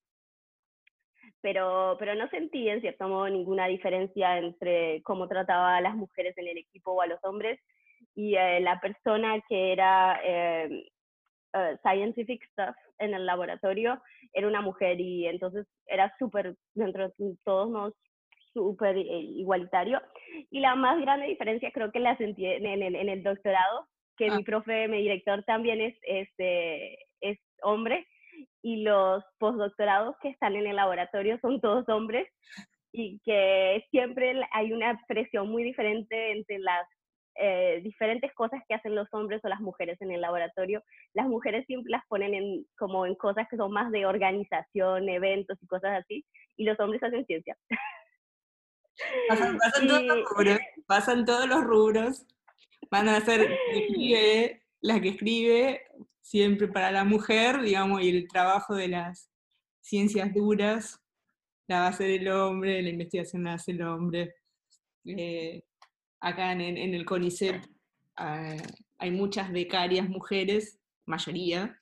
pero, 1.40 1.96
pero 1.98 2.16
no 2.16 2.28
sentí 2.28 2.68
en 2.68 2.80
cierto 2.80 3.08
modo 3.08 3.28
ninguna 3.28 3.68
diferencia 3.68 4.36
entre 4.38 5.00
cómo 5.04 5.28
trataba 5.28 5.76
a 5.76 5.80
las 5.80 5.94
mujeres 5.94 6.36
en 6.38 6.48
el 6.48 6.58
equipo 6.58 6.92
o 6.92 7.02
a 7.02 7.06
los 7.06 7.22
hombres, 7.22 7.60
y 8.16 8.34
eh, 8.34 8.60
la 8.60 8.80
persona 8.80 9.40
que 9.48 9.72
era 9.72 10.20
em, 10.24 10.82
eh, 11.56 11.78
scientific 11.82 12.44
stuff 12.52 12.76
en 12.98 13.14
el 13.14 13.26
laboratorio 13.26 14.00
era 14.32 14.46
una 14.46 14.60
mujer 14.60 15.00
y 15.00 15.26
entonces 15.26 15.66
era 15.86 16.14
súper, 16.18 16.54
dentro 16.74 17.08
de 17.08 17.36
todos 17.44 17.70
nos 17.70 17.94
súper 18.52 18.96
eh, 18.96 19.04
igualitario. 19.04 20.00
Y 20.50 20.60
la 20.60 20.74
más 20.74 20.98
grande 21.00 21.26
diferencia 21.26 21.70
creo 21.72 21.92
que 21.92 22.00
la 22.00 22.16
sentí 22.16 22.46
en, 22.46 22.64
el, 22.66 22.94
en 22.96 23.08
el 23.08 23.22
doctorado, 23.22 23.86
que 24.16 24.30
mi 24.30 24.42
ah. 24.42 24.46
profe, 24.46 24.88
mi 24.88 25.02
director 25.02 25.42
también 25.44 25.80
es, 25.80 25.94
es, 26.02 26.28
es 27.20 27.38
hombre, 27.62 28.06
y 28.62 28.82
los 28.82 29.22
postdoctorados 29.38 30.16
que 30.22 30.28
están 30.30 30.56
en 30.56 30.66
el 30.66 30.76
laboratorio 30.76 31.38
son 31.40 31.60
todos 31.60 31.88
hombres, 31.88 32.28
y 32.92 33.20
que 33.24 33.84
siempre 33.90 34.40
hay 34.52 34.72
una 34.72 34.98
presión 35.06 35.50
muy 35.50 35.62
diferente 35.62 36.32
entre 36.32 36.58
las 36.58 36.88
eh, 37.38 37.80
diferentes 37.82 38.32
cosas 38.34 38.60
que 38.68 38.74
hacen 38.74 38.94
los 38.94 39.08
hombres 39.12 39.40
o 39.44 39.48
las 39.48 39.60
mujeres 39.60 40.00
en 40.00 40.10
el 40.10 40.20
laboratorio. 40.20 40.82
Las 41.14 41.26
mujeres 41.26 41.64
siempre 41.66 41.90
las 41.90 42.02
ponen 42.08 42.34
en, 42.34 42.66
como 42.78 43.06
en 43.06 43.14
cosas 43.14 43.46
que 43.50 43.56
son 43.56 43.72
más 43.72 43.90
de 43.90 44.06
organización, 44.06 45.08
eventos 45.08 45.58
y 45.62 45.66
cosas 45.66 46.02
así, 46.02 46.24
y 46.56 46.64
los 46.64 46.78
hombres 46.80 47.02
hacen 47.02 47.26
ciencia. 47.26 47.56
Pasan, 49.28 49.58
todos 49.88 50.02
los 50.02 50.24
rubros, 50.30 50.58
pasan 50.86 51.24
todos 51.24 51.48
los 51.48 51.64
rubros. 51.64 52.26
Van 52.90 53.08
a 53.08 53.20
ser 53.20 53.40
la 54.80 55.00
que 55.00 55.08
escribe 55.08 55.82
siempre 56.20 56.68
para 56.68 56.90
la 56.90 57.04
mujer, 57.04 57.60
digamos, 57.60 58.02
y 58.02 58.10
el 58.10 58.28
trabajo 58.28 58.74
de 58.74 58.88
las 58.88 59.30
ciencias 59.80 60.32
duras 60.34 61.00
la 61.68 61.80
va 61.80 61.86
a 61.86 61.90
hacer 61.90 62.10
el 62.10 62.28
hombre, 62.28 62.82
la 62.82 62.90
investigación 62.90 63.44
la 63.44 63.54
hace 63.54 63.72
el 63.72 63.82
hombre. 63.82 64.34
Eh, 65.04 65.62
acá 66.26 66.52
en, 66.52 66.60
el 66.60 67.04
CONICET 67.04 67.66
ah, 68.16 68.56
hay 68.98 69.10
muchas 69.10 69.52
becarias 69.52 70.08
mujeres, 70.08 70.80
mayoría, 71.04 71.80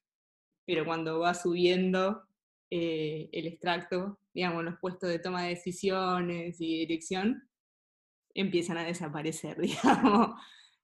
pero 0.66 0.84
cuando 0.84 1.20
va 1.20 1.34
subiendo 1.34 2.22
eh, 2.70 3.28
el 3.32 3.46
extracto, 3.46 4.18
digamos, 4.32 4.64
los 4.64 4.78
puestos 4.80 5.08
de 5.08 5.18
toma 5.18 5.42
de 5.42 5.50
decisiones 5.50 6.60
y 6.60 6.78
dirección, 6.80 7.48
empiezan 8.34 8.78
a 8.78 8.84
desaparecer, 8.84 9.56
digamos. 9.60 10.40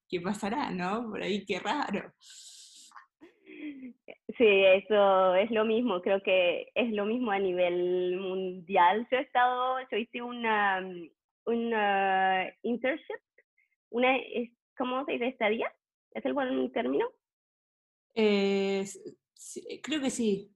¿Qué 0.08 0.20
pasará, 0.20 0.70
no? 0.70 1.08
Por 1.10 1.22
ahí, 1.22 1.44
qué 1.44 1.60
raro. 1.60 2.12
Sí, 4.38 4.46
eso 4.46 5.34
es 5.34 5.50
lo 5.50 5.64
mismo, 5.64 6.00
creo 6.00 6.22
que 6.22 6.68
es 6.74 6.90
lo 6.92 7.04
mismo 7.04 7.30
a 7.30 7.38
nivel 7.38 8.16
mundial. 8.18 9.06
Yo 9.10 9.18
he 9.18 9.22
estado, 9.22 9.78
yo 9.90 9.98
hice 9.98 10.22
una, 10.22 10.80
una 11.44 12.46
internship, 12.62 13.20
una, 13.90 14.16
¿cómo 14.76 15.04
se 15.04 15.12
dice? 15.12 15.28
¿Estadía? 15.28 15.72
¿Es 16.12 16.24
el 16.24 16.32
buen 16.32 16.72
término? 16.72 17.06
Eh, 18.14 18.84
creo 19.82 20.00
que 20.00 20.10
sí. 20.10 20.50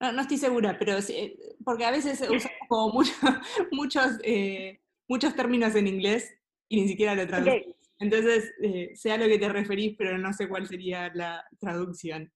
No, 0.00 0.20
estoy 0.20 0.36
segura, 0.36 0.76
pero 0.78 1.00
sí, 1.02 1.36
porque 1.64 1.84
a 1.84 1.90
veces 1.90 2.20
usamos 2.20 2.42
como 2.68 3.02
muchos, 3.72 4.18
eh, 4.22 4.80
muchos 5.08 5.34
términos 5.34 5.74
en 5.74 5.88
inglés 5.88 6.36
y 6.68 6.82
ni 6.82 6.88
siquiera 6.88 7.14
lo 7.14 7.26
traducimos. 7.26 7.76
Entonces, 8.00 8.54
eh, 8.62 8.92
sé 8.94 9.10
a 9.10 9.18
lo 9.18 9.26
que 9.26 9.38
te 9.38 9.48
referís, 9.48 9.96
pero 9.96 10.16
no 10.18 10.32
sé 10.32 10.48
cuál 10.48 10.66
sería 10.66 11.10
la 11.14 11.44
traducción. 11.58 12.32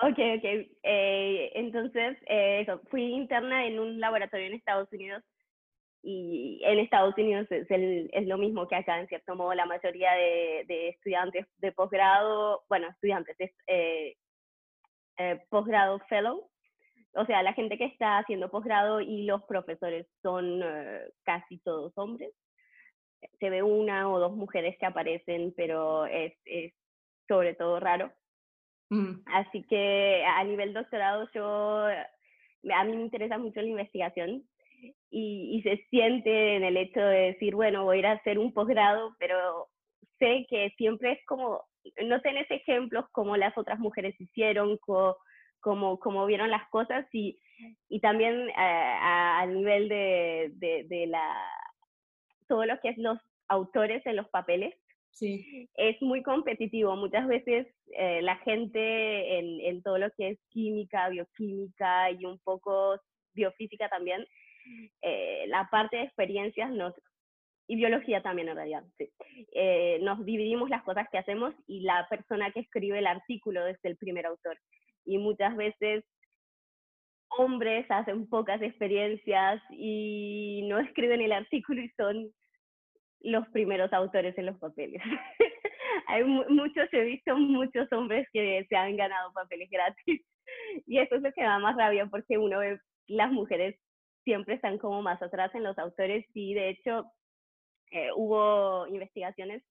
Ok, 0.00 0.18
ok. 0.18 0.44
Eh, 0.82 1.52
entonces, 1.54 2.18
eso, 2.26 2.82
fui 2.90 3.02
interna 3.02 3.66
en 3.66 3.78
un 3.78 3.98
laboratorio 3.98 4.46
en 4.46 4.54
Estados 4.54 4.92
Unidos 4.92 5.22
y 6.04 6.60
en 6.62 6.78
Estados 6.80 7.14
Unidos 7.16 7.46
es, 7.50 7.66
es, 7.70 8.26
lo 8.26 8.36
mismo 8.36 8.68
que 8.68 8.76
acá, 8.76 9.00
en 9.00 9.08
cierto 9.08 9.34
modo, 9.34 9.54
la 9.54 9.64
mayoría 9.64 10.12
de, 10.12 10.64
de 10.68 10.88
estudiantes 10.88 11.46
de 11.58 11.72
posgrado, 11.72 12.62
bueno, 12.68 12.88
estudiantes, 12.88 13.36
eh, 13.66 14.14
posgrado 15.48 15.98
fellow, 16.08 16.50
o 17.14 17.24
sea, 17.26 17.42
la 17.42 17.52
gente 17.52 17.78
que 17.78 17.84
está 17.84 18.18
haciendo 18.18 18.50
posgrado 18.50 19.00
y 19.00 19.22
los 19.22 19.42
profesores 19.44 20.06
son 20.20 20.60
eh, 20.62 21.08
casi 21.22 21.58
todos 21.58 21.96
hombres. 21.96 22.32
Se 23.38 23.50
ve 23.50 23.62
una 23.62 24.10
o 24.10 24.18
dos 24.18 24.36
mujeres 24.36 24.76
que 24.78 24.86
aparecen, 24.86 25.54
pero 25.56 26.06
es, 26.06 26.34
es 26.44 26.74
sobre 27.28 27.54
todo 27.54 27.80
raro. 27.80 28.12
Mm. 28.90 29.22
Así 29.26 29.62
que 29.62 30.24
a 30.26 30.42
nivel 30.44 30.74
doctorado 30.74 31.28
yo, 31.32 31.86
a 31.86 32.84
mí 32.84 32.96
me 32.96 33.02
interesa 33.02 33.38
mucho 33.38 33.62
la 33.62 33.68
investigación 33.68 34.44
y, 35.14 35.58
y 35.58 35.62
se 35.62 35.76
siente 35.90 36.56
en 36.56 36.64
el 36.64 36.76
hecho 36.76 36.98
de 36.98 37.32
decir, 37.32 37.54
bueno, 37.54 37.84
voy 37.84 37.96
a 37.96 37.98
ir 38.00 38.06
a 38.06 38.12
hacer 38.12 38.36
un 38.36 38.52
posgrado, 38.52 39.14
pero 39.20 39.68
sé 40.18 40.44
que 40.50 40.70
siempre 40.76 41.12
es 41.12 41.24
como, 41.26 41.62
no 42.04 42.20
tenés 42.20 42.50
ejemplos 42.50 43.04
como 43.12 43.36
las 43.36 43.56
otras 43.56 43.78
mujeres 43.78 44.20
hicieron, 44.20 44.76
como 44.78 45.16
cómo, 46.00 46.26
vieron 46.26 46.50
las 46.50 46.68
cosas 46.68 47.06
y, 47.12 47.38
y 47.88 48.00
también 48.00 48.48
eh, 48.48 48.54
a, 48.56 49.46
nivel 49.46 49.88
de, 49.88 50.50
de, 50.88 51.06
la, 51.06 51.32
todo 52.48 52.66
lo 52.66 52.80
que 52.80 52.88
es 52.88 52.98
los 52.98 53.18
autores 53.46 54.04
en 54.06 54.16
los 54.16 54.28
papeles. 54.30 54.74
Sí. 55.12 55.70
Es 55.74 56.02
muy 56.02 56.24
competitivo. 56.24 56.96
Muchas 56.96 57.28
veces 57.28 57.68
eh, 57.96 58.20
la 58.20 58.36
gente 58.38 59.38
en, 59.38 59.60
en, 59.60 59.82
todo 59.82 59.96
lo 59.98 60.10
que 60.16 60.30
es 60.30 60.38
química, 60.50 61.08
bioquímica 61.08 62.10
y 62.10 62.24
un 62.24 62.40
poco 62.40 62.98
biofísica 63.32 63.88
también, 63.88 64.26
eh, 65.02 65.44
la 65.48 65.68
parte 65.70 65.96
de 65.96 66.02
experiencias 66.04 66.70
nos, 66.70 66.94
y 67.66 67.76
biología 67.76 68.22
también 68.22 68.48
en 68.48 68.56
realidad, 68.56 68.84
sí. 68.98 69.10
nos 70.02 70.24
dividimos 70.24 70.68
las 70.68 70.82
cosas 70.82 71.08
que 71.10 71.18
hacemos 71.18 71.54
y 71.66 71.80
la 71.80 72.06
persona 72.08 72.50
que 72.52 72.60
escribe 72.60 72.98
el 72.98 73.06
artículo 73.06 73.66
es 73.66 73.78
el 73.84 73.96
primer 73.96 74.26
autor 74.26 74.58
y 75.04 75.18
muchas 75.18 75.56
veces 75.56 76.04
hombres 77.38 77.86
hacen 77.88 78.28
pocas 78.28 78.60
experiencias 78.62 79.62
y 79.70 80.62
no 80.68 80.78
escriben 80.78 81.20
el 81.20 81.32
artículo 81.32 81.80
y 81.82 81.88
son 81.90 82.30
los 83.20 83.46
primeros 83.48 83.92
autores 83.92 84.36
en 84.38 84.46
los 84.46 84.58
papeles. 84.58 85.02
Hay 86.06 86.24
muchos, 86.24 86.88
he 86.92 87.04
visto 87.04 87.36
muchos 87.36 87.90
hombres 87.92 88.26
que 88.32 88.66
se 88.68 88.76
han 88.76 88.96
ganado 88.96 89.32
papeles 89.32 89.70
gratis 89.70 90.22
y 90.86 90.98
eso 90.98 91.16
es 91.16 91.22
lo 91.22 91.32
que 91.32 91.42
da 91.42 91.58
más 91.58 91.76
rabia 91.76 92.06
porque 92.06 92.38
uno 92.38 92.58
ve 92.58 92.78
las 93.06 93.32
mujeres 93.32 93.76
siempre 94.24 94.54
están 94.54 94.78
como 94.78 95.02
más 95.02 95.22
atrás 95.22 95.54
en 95.54 95.62
los 95.62 95.78
autores 95.78 96.24
y 96.34 96.54
de 96.54 96.70
hecho 96.70 97.04
eh, 97.90 98.08
hubo 98.16 98.86
investigaciones 98.88 99.62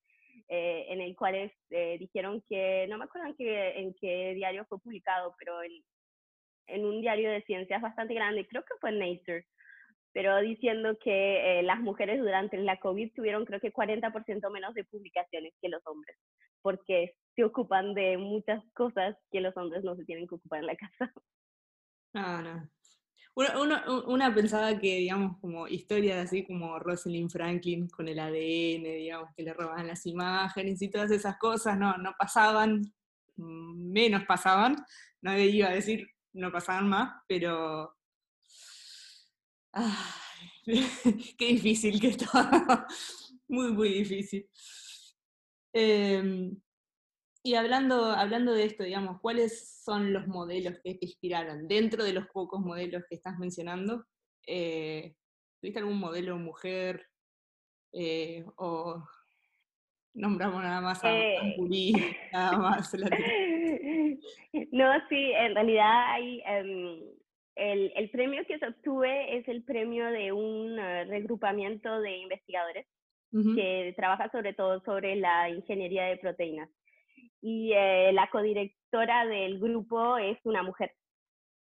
eh, 0.50 0.86
en 0.90 1.02
el 1.02 1.16
cual 1.16 1.52
eh, 1.70 1.98
dijeron 2.00 2.44
que, 2.50 2.88
no 2.90 2.98
me 2.98 3.06
acuerdo 3.06 3.28
en 3.40 3.94
qué, 3.94 4.34
diario 4.36 4.66
fue 4.66 4.80
publicado, 4.80 5.36
pero 5.38 5.62
en, 6.68 6.86
un 6.86 7.02
diario 7.02 7.32
de 7.32 7.44
ciencias 7.44 7.82
bastante 7.82 8.14
grande, 8.14 8.48
creo 8.48 8.64
que 8.64 8.78
fue 8.80 8.92
Nature, 8.92 9.46
pero 10.12 10.40
diciendo 10.42 10.98
que 11.04 11.60
eh, 11.60 11.64
las 11.64 11.80
mujeres 11.80 12.20
durante 12.20 12.58
la 12.58 12.80
COVID 12.80 13.14
tuvieron 13.14 13.46
creo 13.46 13.60
que 13.60 13.74
40% 13.74 14.52
menos 14.52 14.74
de 14.74 14.84
publicaciones 14.86 15.54
que 15.62 15.70
los 15.70 15.86
hombres, 15.86 16.18
porque 16.62 17.16
se 17.36 17.44
ocupan 17.44 17.94
de 17.94 18.18
muchas 18.18 18.64
cosas 18.74 19.16
que 19.32 19.42
los 19.42 19.56
hombres 19.58 19.84
no 19.84 19.96
se 19.96 20.06
tienen 20.06 20.28
que 20.28 20.36
ocupar 20.36 20.60
en 20.60 20.68
la 20.68 20.76
casa. 21.00 21.14
No. 22.14 22.70
Una, 23.36 24.34
pensaba 24.34 24.78
que, 24.80 24.98
digamos, 24.98 25.40
como 25.40 25.68
historias 25.68 26.26
así 26.26 26.46
como 26.46 26.78
Rosalind 26.78 27.32
Franklin 27.32 27.88
con 27.88 28.08
el 28.08 28.20
ADN, 28.20 28.84
digamos, 28.84 29.30
que 29.36 29.44
le 29.44 29.54
robaban 29.54 29.88
las 29.88 30.06
imágenes 30.06 30.82
y 30.82 30.90
todas 30.90 31.10
esas 31.10 31.38
cosas, 31.38 31.78
no, 31.78 31.98
no 31.98 32.14
pasaban, 32.18 32.94
menos 33.36 34.24
pasaban, 34.26 34.76
nadie 35.22 35.46
iba 35.46 35.70
a 35.70 35.74
decir 35.74 36.08
no 36.34 36.52
pasaban 36.52 36.90
más, 36.90 37.22
pero... 37.28 37.96
qué 41.38 41.46
difícil 41.46 42.00
que 42.00 42.08
estaba, 42.10 42.88
muy, 43.48 43.72
muy 43.72 43.90
difícil. 43.90 44.48
Em, 45.74 46.56
y 47.44 47.56
hablando, 47.56 48.06
hablando 48.06 48.54
de 48.54 48.64
esto, 48.64 48.84
digamos, 48.84 49.20
¿cuáles 49.20 49.84
son 49.84 50.14
los 50.14 50.28
modelos 50.28 50.76
que 50.84 50.96
te 50.96 51.06
inspiraron? 51.06 51.68
Dentro 51.68 52.04
de 52.04 52.14
los 52.14 52.28
pocos 52.28 52.62
modelos 52.62 53.04
que 53.10 53.16
estás 53.16 53.38
mencionando, 53.38 54.06
eh, 54.48 55.16
¿tuviste 55.60 55.80
algún 55.80 56.00
modelo 56.00 56.38
mujer? 56.38 57.08
Eh, 57.92 58.46
o 58.56 59.04
nombramos 60.14 60.64
nada 60.64 60.82
más 60.82 61.04
a 61.04 61.10
Eh, 61.10 61.38
Ampuri, 61.40 61.94
nada 62.34 62.58
más. 62.58 62.94
la 62.94 63.10
No, 64.72 64.94
sí, 65.10 65.32
en 65.34 65.56
realidad 65.56 66.14
hay, 66.14 66.42
em, 66.46 67.02
el, 67.56 67.92
el 67.96 68.10
premio 68.10 68.46
que 68.48 68.58
se 68.60 68.68
obtuve 68.68 69.38
es 69.38 69.48
el 69.48 69.64
premio 69.64 70.06
de 70.06 70.32
un 70.32 70.80
eh, 70.80 71.06
regrupamiento 71.06 72.00
de 72.02 72.18
investigadores 72.18 72.88
Ujú. 73.32 73.56
que 73.56 73.94
trabaja 73.98 74.30
sobre 74.32 74.54
todo 74.54 74.80
sobre 74.82 75.16
la 75.16 75.50
ingeniería 75.50 76.06
de 76.06 76.18
proteínas. 76.18 76.70
Y 77.44 77.74
eh, 77.74 78.12
la 78.14 78.30
codirectora 78.32 79.26
del 79.26 79.60
grupo 79.60 80.18
es 80.18 80.40
una 80.46 80.64
mujer. 80.64 80.92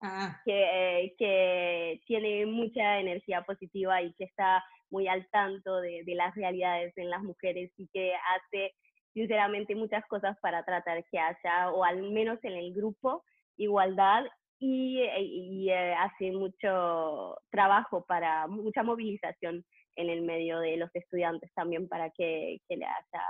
Ah, 0.00 0.40
que, 0.44 0.52
eh, 0.52 1.14
que 1.18 2.00
tiene 2.06 2.47
mucha 2.47 3.00
energía 3.00 3.42
positiva 3.42 4.00
y 4.00 4.12
que 4.14 4.25
está 4.25 4.64
muy 4.90 5.08
al 5.08 5.28
tanto 5.30 5.80
de, 5.80 6.04
de 6.04 6.14
las 6.14 6.35
realidades 6.37 6.97
en 6.97 7.11
las 7.11 7.20
mujeres 7.23 7.73
y 7.76 7.88
que 7.88 8.12
hace 8.14 8.75
sinceramente 9.12 9.75
muchas 9.75 10.06
cosas 10.06 10.37
para 10.40 10.64
tratar 10.64 11.04
que 11.11 11.18
haya, 11.18 11.70
o 11.73 11.85
al 11.85 12.02
menos 12.12 12.38
en 12.44 12.52
el 12.52 12.73
grupo, 12.73 13.25
igualdad 13.56 14.25
y, 14.58 15.00
eh, 15.00 15.23
y, 15.23 15.70
eh, 15.70 15.94
hace 15.94 16.32
mucho 16.32 17.37
trabajo 17.50 18.04
para 18.06 18.47
mucha 18.47 18.82
movilización 18.82 19.64
en 19.98 20.08
el 20.08 20.22
medio 20.22 20.60
de 20.60 20.76
los 20.76 20.94
estudiantes 20.94 21.52
también 21.54 21.88
para 21.88 22.10
que, 22.10 22.60
que 22.68 22.76
le 22.76 22.86
haya 22.86 23.24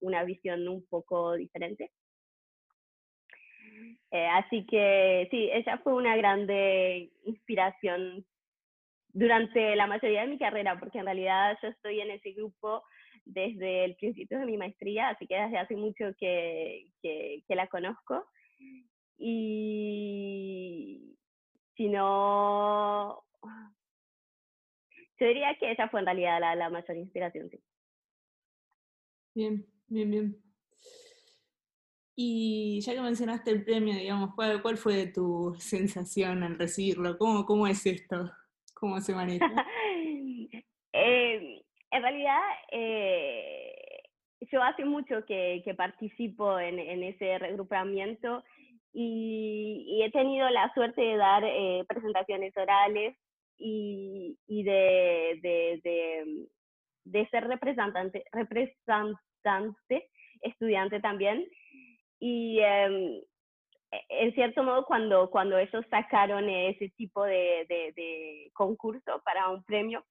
una 0.00 0.24
visión 0.24 0.66
un 0.66 0.84
poco 0.86 1.34
diferente. 1.34 1.92
Eh, 4.10 4.26
así 4.26 4.64
que 4.66 5.28
sí, 5.30 5.50
ella 5.52 5.78
fue 5.84 5.94
una 5.94 6.16
grande 6.16 7.10
inspiración 7.24 8.24
durante 9.08 9.76
la 9.76 9.86
mayoría 9.86 10.22
de 10.22 10.28
mi 10.28 10.38
carrera, 10.38 10.78
porque 10.78 10.98
en 10.98 11.04
realidad 11.04 11.58
yo 11.62 11.68
estoy 11.68 12.00
en 12.00 12.10
ese 12.10 12.32
grupo 12.32 12.82
desde 13.26 13.84
el 13.84 13.94
principio 13.96 14.38
de 14.38 14.46
mi 14.46 14.56
maestría, 14.56 15.10
así 15.10 15.26
que 15.26 15.36
desde 15.36 15.58
hace 15.58 15.76
mucho 15.76 16.06
que, 16.18 16.86
que, 17.02 17.42
que 17.46 17.54
la 17.54 17.66
conozco. 17.68 18.24
Y 19.18 21.16
si 21.76 21.88
no, 21.88 23.22
yo 25.18 25.26
diría 25.26 25.54
que 25.58 25.70
esa 25.72 25.88
fue 25.88 26.00
en 26.00 26.06
realidad 26.06 26.40
la, 26.40 26.54
la 26.54 26.70
mayor 26.70 26.96
inspiración, 26.96 27.50
sí. 27.50 27.60
bien, 29.34 29.66
bien, 29.88 30.10
bien. 30.10 30.44
Y 32.16 32.80
ya 32.80 32.94
que 32.94 33.00
mencionaste 33.00 33.50
el 33.50 33.64
premio, 33.64 33.94
digamos, 33.94 34.34
¿cuál, 34.34 34.62
cuál 34.62 34.76
fue 34.76 35.06
tu 35.08 35.54
sensación 35.58 36.44
al 36.44 36.58
recibirlo? 36.58 37.18
¿Cómo, 37.18 37.44
cómo 37.44 37.66
es 37.66 37.84
esto? 37.86 38.30
¿Cómo 38.74 39.00
se 39.00 39.14
maneja? 39.14 39.46
Eh, 40.96 41.60
en 41.90 42.02
realidad, 42.02 42.40
eh, 42.70 43.74
yo 44.52 44.62
hace 44.62 44.84
mucho 44.84 45.24
que, 45.26 45.60
que 45.64 45.74
participo 45.74 46.56
en, 46.60 46.78
en, 46.78 47.02
ese 47.02 47.36
regrupamiento 47.36 48.44
y, 48.92 49.84
y, 49.88 50.04
he 50.04 50.12
tenido 50.12 50.48
la 50.50 50.72
suerte 50.72 51.02
de 51.02 51.16
dar 51.16 51.42
eh, 51.42 51.84
presentaciones 51.88 52.56
orales 52.56 53.16
y, 53.58 54.38
y 54.46 54.62
de, 54.62 55.38
de, 55.42 56.48
de, 57.04 57.28
ser 57.28 57.46
representante, 57.46 58.24
representante, 58.32 60.10
estudiante 60.42 61.00
también. 61.00 61.46
Y 62.18 62.60
eh, 62.60 63.22
en 64.08 64.34
cierto 64.34 64.62
modo, 64.62 64.84
cuando, 64.84 65.30
cuando 65.30 65.58
ellos 65.58 65.84
sacaron 65.90 66.48
ese 66.48 66.90
tipo 66.96 67.24
de, 67.24 68.50
concurso 68.52 69.22
para 69.24 69.50
un 69.50 69.62
premio, 69.64 70.04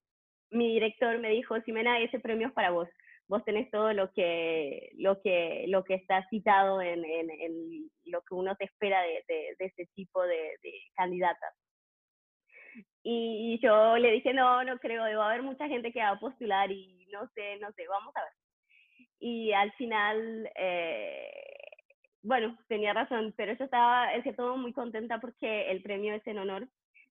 mi 0.51 0.73
director 0.73 1.17
me 1.19 1.29
dijo, 1.29 1.59
Simena, 1.61 1.99
ese 1.99 2.19
premio 2.19 2.47
es 2.47 2.53
para 2.53 2.71
vos. 2.71 2.87
Vos 3.27 3.43
tenés 3.45 3.71
todo 3.71 3.93
lo 3.93 4.11
que, 4.11 4.91
lo 4.97 5.21
que, 5.21 5.65
lo 5.67 5.83
que 5.83 5.95
está 5.95 6.27
citado 6.29 6.81
en, 6.81 7.03
en, 7.05 7.89
lo 8.05 8.21
que 8.21 8.35
uno 8.35 8.55
te 8.55 8.65
espera 8.65 9.01
de, 9.01 9.23
de, 9.27 9.55
ese 9.59 9.87
tipo 9.95 10.21
de, 10.21 10.57
de 10.61 10.73
candidatas. 10.95 11.53
Y, 13.03 13.59
yo 13.61 13.97
le 13.97 14.11
dije, 14.11 14.33
no, 14.33 14.63
no 14.63 14.77
creo, 14.79 15.03
va 15.17 15.25
a 15.25 15.29
haber 15.29 15.43
mucha 15.43 15.67
gente 15.67 15.91
que 15.91 15.99
va 15.99 16.09
a 16.09 16.19
postular 16.19 16.71
y 16.71 17.07
no 17.11 17.27
sé, 17.35 17.57
no 17.59 17.71
sé, 17.73 17.87
vamos 17.87 18.15
a 18.15 18.21
ver. 18.21 18.31
Y 19.19 19.51
al 19.53 19.71
final, 19.73 20.49
eh, 20.55 21.31
bueno, 22.21 22.57
tenía 22.67 22.93
razón, 22.93 23.33
pero 23.37 23.53
yo 23.53 23.65
estaba 23.65 24.13
en 24.13 24.23
cierto 24.23 24.43
modo 24.43 24.57
muy 24.57 24.73
contenta 24.73 25.19
porque 25.19 25.69
el 25.71 25.81
premio 25.81 26.13
es 26.13 26.25
en 26.27 26.39
honor 26.39 26.67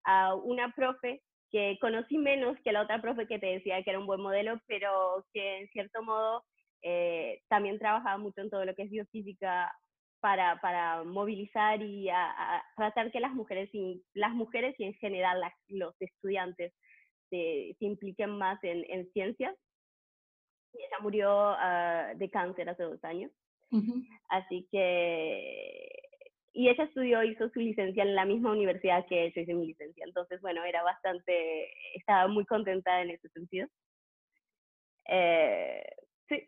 a 0.04 0.34
una 0.34 0.72
profe 0.74 1.22
que 1.50 1.78
conocí 1.80 2.18
menos 2.18 2.58
que 2.62 2.72
la 2.72 2.82
otra 2.82 3.00
profe 3.00 3.26
que 3.26 3.38
te 3.38 3.46
decía 3.46 3.82
que 3.82 3.90
era 3.90 3.98
un 3.98 4.06
buen 4.06 4.20
modelo, 4.20 4.60
pero 4.66 5.24
que 5.32 5.60
en 5.60 5.68
cierto 5.68 6.02
modo 6.02 6.44
eh, 6.82 7.40
también 7.48 7.78
trabajaba 7.78 8.18
mucho 8.18 8.42
en 8.42 8.50
todo 8.50 8.64
lo 8.64 8.74
que 8.74 8.82
es 8.82 8.90
biofísica 8.90 9.72
para, 10.20 10.60
para 10.60 11.04
movilizar 11.04 11.82
y 11.82 12.08
a, 12.08 12.30
a 12.56 12.64
tratar 12.76 13.10
que 13.10 13.20
las 13.20 13.32
mujeres, 13.32 13.70
y, 13.72 14.02
las 14.14 14.32
mujeres 14.32 14.74
y 14.78 14.84
en 14.84 14.94
general 14.94 15.40
las, 15.40 15.52
los 15.68 15.94
estudiantes 16.00 16.72
se, 17.30 17.76
se 17.78 17.84
impliquen 17.84 18.30
más 18.30 18.62
en, 18.62 18.84
en, 18.88 19.10
ciencias. 19.12 19.54
Y 20.74 20.78
ella 20.78 20.98
murió 21.00 21.52
uh, 21.52 22.18
de 22.18 22.30
cáncer 22.30 22.68
hace 22.68 22.82
dos 22.82 23.02
años. 23.04 23.32
Uh 23.70 23.78
-huh. 23.78 24.06
Así 24.28 24.66
que 24.70 25.88
y 26.58 26.68
ella 26.68 26.84
estudió, 26.84 27.22
hizo 27.22 27.48
su 27.50 27.60
licencia 27.60 28.02
en 28.02 28.16
la 28.16 28.24
misma 28.24 28.50
universidad 28.50 29.06
que 29.06 29.30
yo 29.30 29.42
hice 29.42 29.54
mi 29.54 29.68
licencia. 29.68 30.04
Entonces, 30.04 30.40
bueno, 30.40 30.64
era 30.64 30.82
bastante, 30.82 31.70
estaba 31.94 32.26
muy 32.26 32.44
contenta 32.46 33.00
en 33.00 33.10
ese 33.10 33.28
sentido. 33.28 33.68
Eh, 35.08 35.84
sí. 36.28 36.46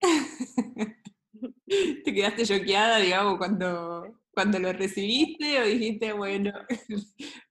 ¿Te 2.04 2.14
quedaste 2.14 2.44
choqueada, 2.44 2.98
digamos, 2.98 3.38
cuando, 3.38 4.18
cuando 4.32 4.58
lo 4.58 4.72
recibiste 4.72 5.60
o 5.60 5.64
dijiste, 5.64 6.12
bueno? 6.12 6.52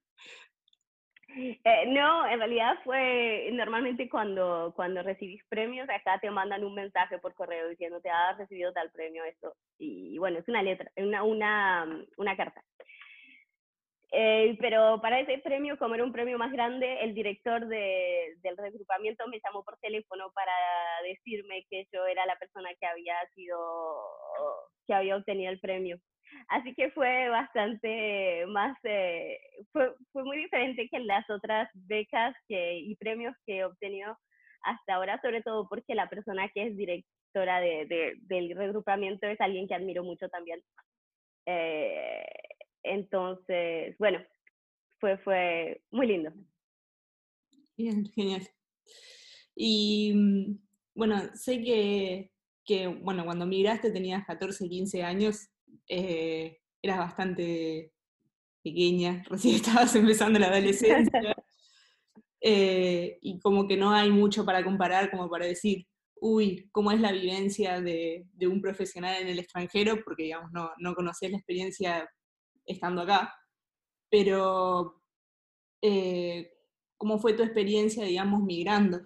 Eh, 1.34 1.86
no, 1.88 2.26
en 2.28 2.38
realidad 2.38 2.74
fue 2.84 3.48
normalmente 3.52 4.08
cuando, 4.08 4.72
cuando 4.76 5.02
recibís 5.02 5.42
premios, 5.48 5.88
acá 5.88 6.18
te 6.20 6.30
mandan 6.30 6.62
un 6.62 6.74
mensaje 6.74 7.18
por 7.18 7.34
correo 7.34 7.68
diciendo 7.68 8.02
te 8.02 8.10
has 8.10 8.36
recibido 8.36 8.72
tal 8.74 8.90
premio, 8.90 9.24
esto. 9.24 9.54
Y, 9.78 10.14
y 10.14 10.18
bueno, 10.18 10.38
es 10.38 10.48
una 10.48 10.62
letra, 10.62 10.90
una, 10.96 11.22
una, 11.22 12.04
una 12.18 12.36
carta. 12.36 12.62
Eh, 14.14 14.58
pero 14.60 15.00
para 15.00 15.20
ese 15.20 15.38
premio, 15.38 15.78
como 15.78 15.94
era 15.94 16.04
un 16.04 16.12
premio 16.12 16.36
más 16.36 16.52
grande, 16.52 17.00
el 17.00 17.14
director 17.14 17.66
de, 17.66 18.34
del 18.42 18.58
regrupamiento 18.58 19.26
me 19.26 19.40
llamó 19.42 19.64
por 19.64 19.78
teléfono 19.78 20.30
para 20.34 20.52
decirme 21.02 21.64
que 21.70 21.86
yo 21.90 22.06
era 22.06 22.26
la 22.26 22.36
persona 22.36 22.68
que 22.78 22.86
había 22.86 23.14
sido, 23.34 23.58
que 24.86 24.92
había 24.92 25.16
obtenido 25.16 25.50
el 25.50 25.60
premio. 25.60 25.96
Así 26.48 26.74
que 26.74 26.90
fue 26.90 27.30
bastante 27.30 28.44
más, 28.48 28.76
eh, 28.84 29.38
fue, 29.72 29.94
fue 30.12 30.24
muy 30.24 30.36
diferente 30.36 30.88
que 30.90 31.00
las 31.00 31.28
otras 31.30 31.70
becas 31.72 32.34
que, 32.48 32.78
y 32.80 32.94
premios 32.96 33.34
que 33.46 33.58
he 33.58 33.64
obtenido 33.64 34.14
hasta 34.62 34.94
ahora, 34.94 35.20
sobre 35.22 35.42
todo 35.42 35.66
porque 35.68 35.94
la 35.94 36.10
persona 36.10 36.50
que 36.50 36.66
es 36.66 36.76
directora 36.76 37.60
de, 37.60 37.86
de, 37.86 38.14
del 38.22 38.54
regrupamiento 38.56 39.26
es 39.26 39.40
alguien 39.40 39.66
que 39.66 39.74
admiro 39.74 40.04
mucho 40.04 40.28
también. 40.28 40.60
Eh, 41.46 42.24
entonces, 42.82 43.96
bueno, 43.98 44.18
fue, 44.98 45.18
fue 45.18 45.82
muy 45.90 46.06
lindo. 46.06 46.32
Bien, 47.76 48.10
genial. 48.14 48.48
Y 49.54 50.12
mm, 50.14 50.58
bueno, 50.94 51.20
sé 51.34 51.62
que, 51.62 52.32
que, 52.64 52.86
bueno, 52.86 53.24
cuando 53.24 53.46
migraste 53.46 53.90
tenías 53.90 54.24
14, 54.26 54.68
15 54.68 55.02
años, 55.02 55.48
eh, 55.88 56.58
eras 56.80 56.98
bastante 56.98 57.92
pequeña, 58.62 59.24
recién 59.28 59.56
estabas 59.56 59.94
empezando 59.96 60.38
la 60.38 60.48
adolescencia, 60.48 61.34
eh, 62.40 63.18
y 63.20 63.38
como 63.40 63.66
que 63.66 63.76
no 63.76 63.90
hay 63.92 64.10
mucho 64.10 64.44
para 64.44 64.64
comparar, 64.64 65.10
como 65.10 65.28
para 65.28 65.46
decir, 65.46 65.86
uy, 66.20 66.68
cómo 66.70 66.92
es 66.92 67.00
la 67.00 67.10
vivencia 67.10 67.80
de, 67.80 68.26
de 68.34 68.46
un 68.46 68.60
profesional 68.60 69.20
en 69.20 69.28
el 69.28 69.40
extranjero, 69.40 70.02
porque 70.04 70.24
digamos, 70.24 70.52
no, 70.52 70.70
no 70.78 70.94
conoces 70.94 71.30
la 71.32 71.38
experiencia 71.38 72.08
estando 72.72 73.02
acá, 73.02 73.34
pero 74.10 75.02
eh, 75.80 76.52
¿cómo 76.96 77.18
fue 77.18 77.34
tu 77.34 77.42
experiencia, 77.42 78.04
digamos, 78.04 78.42
migrando? 78.42 79.00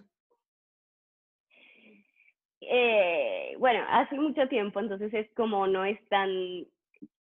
Eh, 2.61 3.55
bueno, 3.59 3.85
hace 3.88 4.16
mucho 4.16 4.48
tiempo, 4.48 4.81
entonces 4.81 5.14
es 5.14 5.31
como 5.35 5.66
no 5.66 5.85
es 5.85 5.98
tan, 6.09 6.31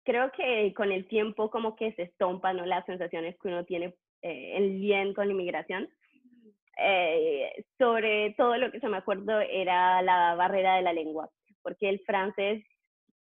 creo 0.03 0.31
que 0.31 0.73
con 0.73 0.91
el 0.91 1.07
tiempo 1.07 1.51
como 1.51 1.75
que 1.75 1.93
se 1.93 2.03
estompan 2.03 2.57
¿no? 2.57 2.65
las 2.65 2.85
sensaciones 2.85 3.35
que 3.39 3.47
uno 3.49 3.63
tiene 3.65 3.95
eh, 4.21 4.57
el 4.57 4.79
bien 4.79 5.13
con 5.13 5.27
la 5.27 5.33
inmigración. 5.33 5.89
Eh, 6.77 7.63
sobre 7.77 8.33
todo 8.37 8.57
lo 8.57 8.71
que 8.71 8.79
se 8.79 8.89
me 8.89 8.97
acuerdo 8.97 9.39
era 9.39 10.01
la 10.01 10.35
barrera 10.35 10.75
de 10.75 10.81
la 10.81 10.93
lengua, 10.93 11.29
porque 11.61 11.89
el 11.89 11.99
francés, 12.01 12.65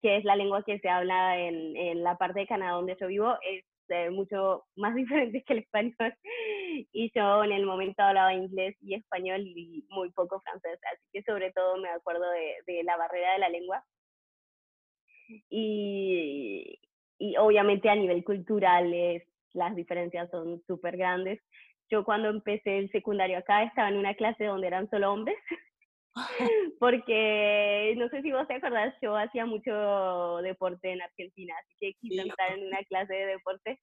que 0.04 0.18
es 0.18 0.24
la 0.24 0.36
lengua 0.36 0.62
que 0.62 0.78
se 0.80 0.88
habla 0.90 1.38
en, 1.38 1.74
en 1.78 2.04
la 2.04 2.18
parte 2.18 2.40
de 2.40 2.46
Canadá 2.46 2.72
donde 2.72 2.94
yo 3.00 3.06
vivo, 3.06 3.38
es 3.40 3.64
eh, 3.88 4.10
mucho 4.10 4.66
más 4.76 4.94
diferentes 4.94 5.42
que 5.46 5.54
el 5.54 5.60
español. 5.60 6.14
Y 6.92 7.10
yo 7.14 7.42
en 7.42 7.52
el 7.52 7.64
momento 7.64 8.02
hablaba 8.02 8.34
inglés 8.34 8.76
y 8.82 8.96
español 8.96 9.40
y 9.46 9.86
muy 9.88 10.10
poco 10.10 10.42
francés, 10.42 10.78
así 10.92 11.06
que 11.10 11.22
sobre 11.22 11.52
todo 11.52 11.78
me 11.78 11.88
acuerdo 11.88 12.28
de, 12.32 12.54
de 12.66 12.84
la 12.84 12.98
barrera 12.98 13.32
de 13.32 13.38
la 13.38 13.48
lengua. 13.48 13.82
Y, 15.48 16.78
y 17.18 17.36
obviamente 17.38 17.88
a 17.88 17.94
nivel 17.94 18.24
cultural 18.24 18.92
las 19.54 19.74
diferencias 19.74 20.30
son 20.30 20.62
súper 20.66 20.98
grandes. 20.98 21.40
Yo 21.88 22.04
cuando 22.04 22.28
empecé 22.28 22.76
el 22.76 22.90
secundario 22.90 23.38
acá 23.38 23.62
estaba 23.62 23.88
en 23.88 23.96
una 23.96 24.12
clase 24.12 24.44
donde 24.44 24.66
eran 24.66 24.90
solo 24.90 25.14
hombres, 25.14 25.38
porque 26.78 27.94
no 27.96 28.08
sé 28.08 28.22
si 28.22 28.32
vos 28.32 28.46
te 28.46 28.54
acordás, 28.54 28.94
yo 29.02 29.16
hacía 29.16 29.46
mucho 29.46 30.38
deporte 30.42 30.92
en 30.92 31.02
Argentina, 31.02 31.54
así 31.60 31.74
que 31.80 31.94
quise 32.00 32.22
entrar 32.22 32.52
en 32.52 32.66
una 32.66 32.82
clase 32.84 33.14
de 33.14 33.26
deporte. 33.26 33.80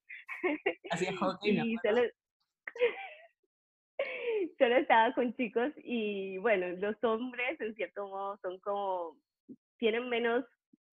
Hacía 0.90 1.12
hockey, 1.16 1.60
y 1.60 1.76
solo, 1.78 2.02
solo 4.58 4.76
estaba 4.76 5.14
con 5.14 5.34
chicos 5.34 5.72
y 5.76 6.38
bueno, 6.38 6.68
los 6.78 6.96
hombres 7.04 7.60
en 7.60 7.74
cierto 7.74 8.08
modo 8.08 8.38
son 8.42 8.58
como, 8.60 9.16
tienen 9.78 10.08
menos 10.08 10.44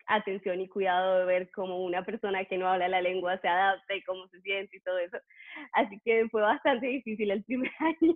atención 0.09 0.59
y 0.59 0.67
cuidado 0.67 1.19
de 1.19 1.25
ver 1.25 1.51
cómo 1.51 1.83
una 1.83 2.03
persona 2.03 2.43
que 2.45 2.57
no 2.57 2.67
habla 2.67 2.87
la 2.89 3.01
lengua 3.01 3.39
se 3.39 3.47
adapta 3.47 3.95
y 3.95 4.03
cómo 4.03 4.27
se 4.29 4.41
siente 4.41 4.77
y 4.77 4.81
todo 4.81 4.97
eso. 4.97 5.17
Así 5.73 5.99
que 6.03 6.27
fue 6.29 6.41
bastante 6.41 6.87
difícil 6.87 7.31
el 7.31 7.43
primer 7.43 7.71
año. 7.79 8.15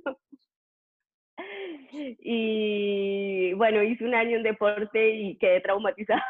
Y 2.19 3.53
bueno, 3.53 3.83
hice 3.83 4.03
un 4.05 4.15
año 4.15 4.37
en 4.37 4.43
deporte 4.43 5.15
y 5.15 5.37
quedé 5.37 5.61
traumatizada. 5.61 6.23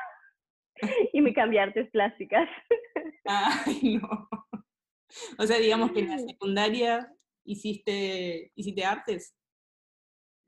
Y 1.13 1.21
me 1.21 1.33
cambié 1.35 1.59
a 1.59 1.63
artes 1.63 1.89
plásticas. 1.91 2.49
Ay, 3.25 3.99
no. 4.01 4.27
O 5.37 5.43
sea, 5.43 5.59
digamos 5.59 5.91
que 5.91 5.99
en 5.99 6.09
la 6.09 6.17
secundaria 6.17 7.07
hiciste, 7.45 8.51
hiciste 8.55 8.83
artes. 8.83 9.37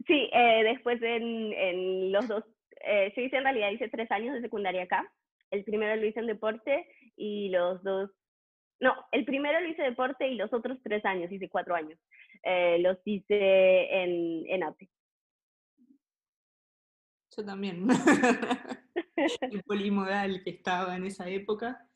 Sí, 0.07 0.29
eh, 0.33 0.63
después 0.63 1.01
en, 1.01 1.53
en 1.53 2.11
los 2.11 2.27
dos 2.27 2.43
eh, 2.85 3.13
yo 3.15 3.21
hice 3.21 3.37
en 3.37 3.43
realidad, 3.43 3.71
hice 3.71 3.89
tres 3.89 4.09
años 4.11 4.33
de 4.33 4.41
secundaria 4.41 4.83
acá. 4.83 5.11
El 5.51 5.63
primero 5.63 5.95
lo 5.95 6.05
hice 6.05 6.19
en 6.19 6.27
deporte 6.27 6.87
y 7.15 7.49
los 7.49 7.81
dos, 7.83 8.11
no, 8.79 8.93
el 9.11 9.25
primero 9.25 9.59
lo 9.59 9.69
hice 9.69 9.83
deporte 9.83 10.27
y 10.27 10.35
los 10.35 10.51
otros 10.53 10.79
tres 10.83 11.03
años, 11.05 11.31
hice 11.31 11.49
cuatro 11.49 11.75
años, 11.75 11.97
eh, 12.43 12.77
los 12.79 12.97
hice 13.05 14.03
en, 14.03 14.43
en 14.47 14.63
arte. 14.63 14.89
Yo 17.35 17.43
también. 17.43 17.87
el 19.41 19.63
polimodal 19.63 20.43
que 20.43 20.51
estaba 20.51 20.95
en 20.95 21.05
esa 21.05 21.29
época, 21.29 21.87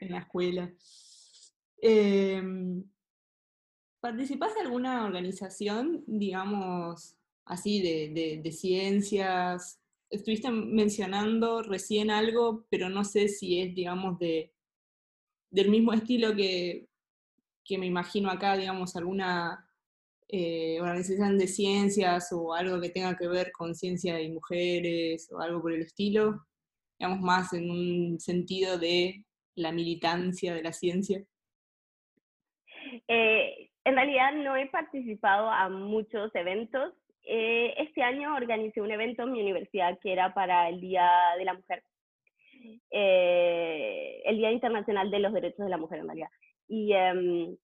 en 0.00 0.12
la 0.12 0.18
escuela. 0.18 0.72
Eh, 1.82 2.42
¿Participás 4.00 4.54
de 4.54 4.60
alguna 4.60 5.04
organización, 5.04 6.04
digamos, 6.06 7.16
así 7.44 7.80
de, 7.82 8.40
de, 8.42 8.52
ciencias. 8.52 9.80
Estuviste 10.08 10.50
mencionando 10.50 11.62
recién 11.62 12.10
algo, 12.10 12.66
pero 12.70 12.88
no 12.88 13.04
sé 13.04 13.28
si 13.28 13.60
es, 13.60 13.74
digamos, 13.74 14.18
de, 14.18 14.54
del 15.50 15.70
mismo 15.70 15.92
estilo 15.92 16.34
que, 16.36 16.88
que 17.64 17.78
me 17.78 17.86
imagino 17.86 18.30
acá, 18.30 18.56
digamos, 18.56 18.96
alguna 18.96 19.67
eh, 20.28 20.80
organización 20.80 21.38
de 21.38 21.48
ciencias 21.48 22.32
o 22.32 22.54
algo 22.54 22.80
que 22.80 22.90
tenga 22.90 23.16
que 23.16 23.28
ver 23.28 23.50
con 23.52 23.74
ciencia 23.74 24.20
y 24.20 24.30
mujeres 24.30 25.30
o 25.32 25.40
algo 25.40 25.62
por 25.62 25.72
el 25.72 25.82
estilo, 25.82 26.46
digamos, 26.98 27.20
más 27.20 27.52
en 27.52 27.70
un 27.70 28.20
sentido 28.20 28.78
de 28.78 29.24
la 29.54 29.72
militancia 29.72 30.54
de 30.54 30.62
la 30.62 30.72
ciencia. 30.72 31.24
Eh, 33.06 33.70
en 33.84 33.94
realidad 33.94 34.34
no 34.34 34.56
he 34.56 34.66
participado 34.66 35.50
a 35.50 35.68
muchos 35.68 36.34
eventos, 36.34 36.92
eh, 37.30 37.74
este 37.76 38.02
año 38.02 38.34
organicé 38.34 38.80
un 38.80 38.90
evento 38.90 39.22
en 39.22 39.32
mi 39.32 39.42
universidad 39.42 39.98
que 39.98 40.14
era 40.14 40.32
para 40.32 40.70
el 40.70 40.80
Día 40.80 41.10
de 41.36 41.44
la 41.44 41.52
Mujer, 41.52 41.82
eh, 42.90 44.22
el 44.24 44.38
Día 44.38 44.50
Internacional 44.50 45.10
de 45.10 45.18
los 45.18 45.34
Derechos 45.34 45.62
de 45.62 45.70
la 45.70 45.76
Mujer 45.76 45.98
en 45.98 46.06
realidad. 46.06 46.30
Y 46.68 46.94
em, 46.94 47.54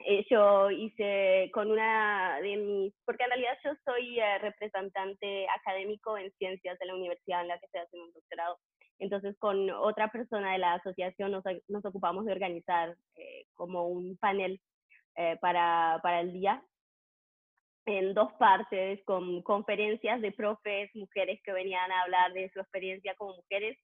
eh, 0.00 0.24
yo 0.30 0.70
hice 0.70 1.50
con 1.52 1.70
una 1.70 2.40
de 2.40 2.56
mis, 2.56 2.94
porque 3.04 3.24
en 3.24 3.30
realidad 3.30 3.58
yo 3.64 3.72
soy 3.84 4.18
representante 4.40 5.46
académico 5.60 6.16
en 6.16 6.32
ciencias 6.38 6.78
de 6.78 6.86
la 6.86 6.94
universidad 6.94 7.42
en 7.42 7.48
la 7.48 7.58
que 7.58 7.66
estoy 7.66 7.80
haciendo 7.80 8.06
un 8.06 8.12
doctorado. 8.12 8.58
Entonces, 9.00 9.36
con 9.38 9.70
otra 9.70 10.10
persona 10.10 10.52
de 10.52 10.58
la 10.58 10.74
asociación 10.74 11.30
nos, 11.32 11.84
ocupamos 11.84 12.24
de 12.24 12.32
organizar 12.32 12.96
como 13.54 13.86
un 13.86 14.16
panel 14.16 14.60
para, 15.40 16.00
para 16.02 16.20
el 16.20 16.32
día 16.32 16.62
en 17.88 18.12
dos 18.12 18.32
partes, 18.34 19.02
con 19.04 19.42
conferencias 19.42 20.20
de 20.20 20.32
profes, 20.32 20.90
mujeres 20.94 21.40
que 21.42 21.52
venían 21.52 21.90
a 21.90 22.02
hablar 22.02 22.32
de 22.34 22.50
su 22.50 22.60
experiencia 22.60 23.14
como 23.16 23.36
mujeres 23.36 23.78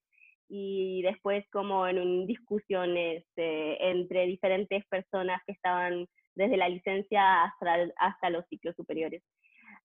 y 0.48 1.02
después 1.02 1.44
como 1.50 1.86
en 1.86 2.26
discusiones 2.26 3.24
este, 3.24 3.90
entre 3.90 4.26
diferentes 4.26 4.84
personas 4.86 5.40
que 5.46 5.52
estaban 5.52 6.06
desde 6.34 6.56
la 6.56 6.68
licencia 6.68 7.44
hasta, 7.44 7.88
hasta 7.98 8.30
los 8.30 8.46
ciclos 8.48 8.74
superiores. 8.76 9.22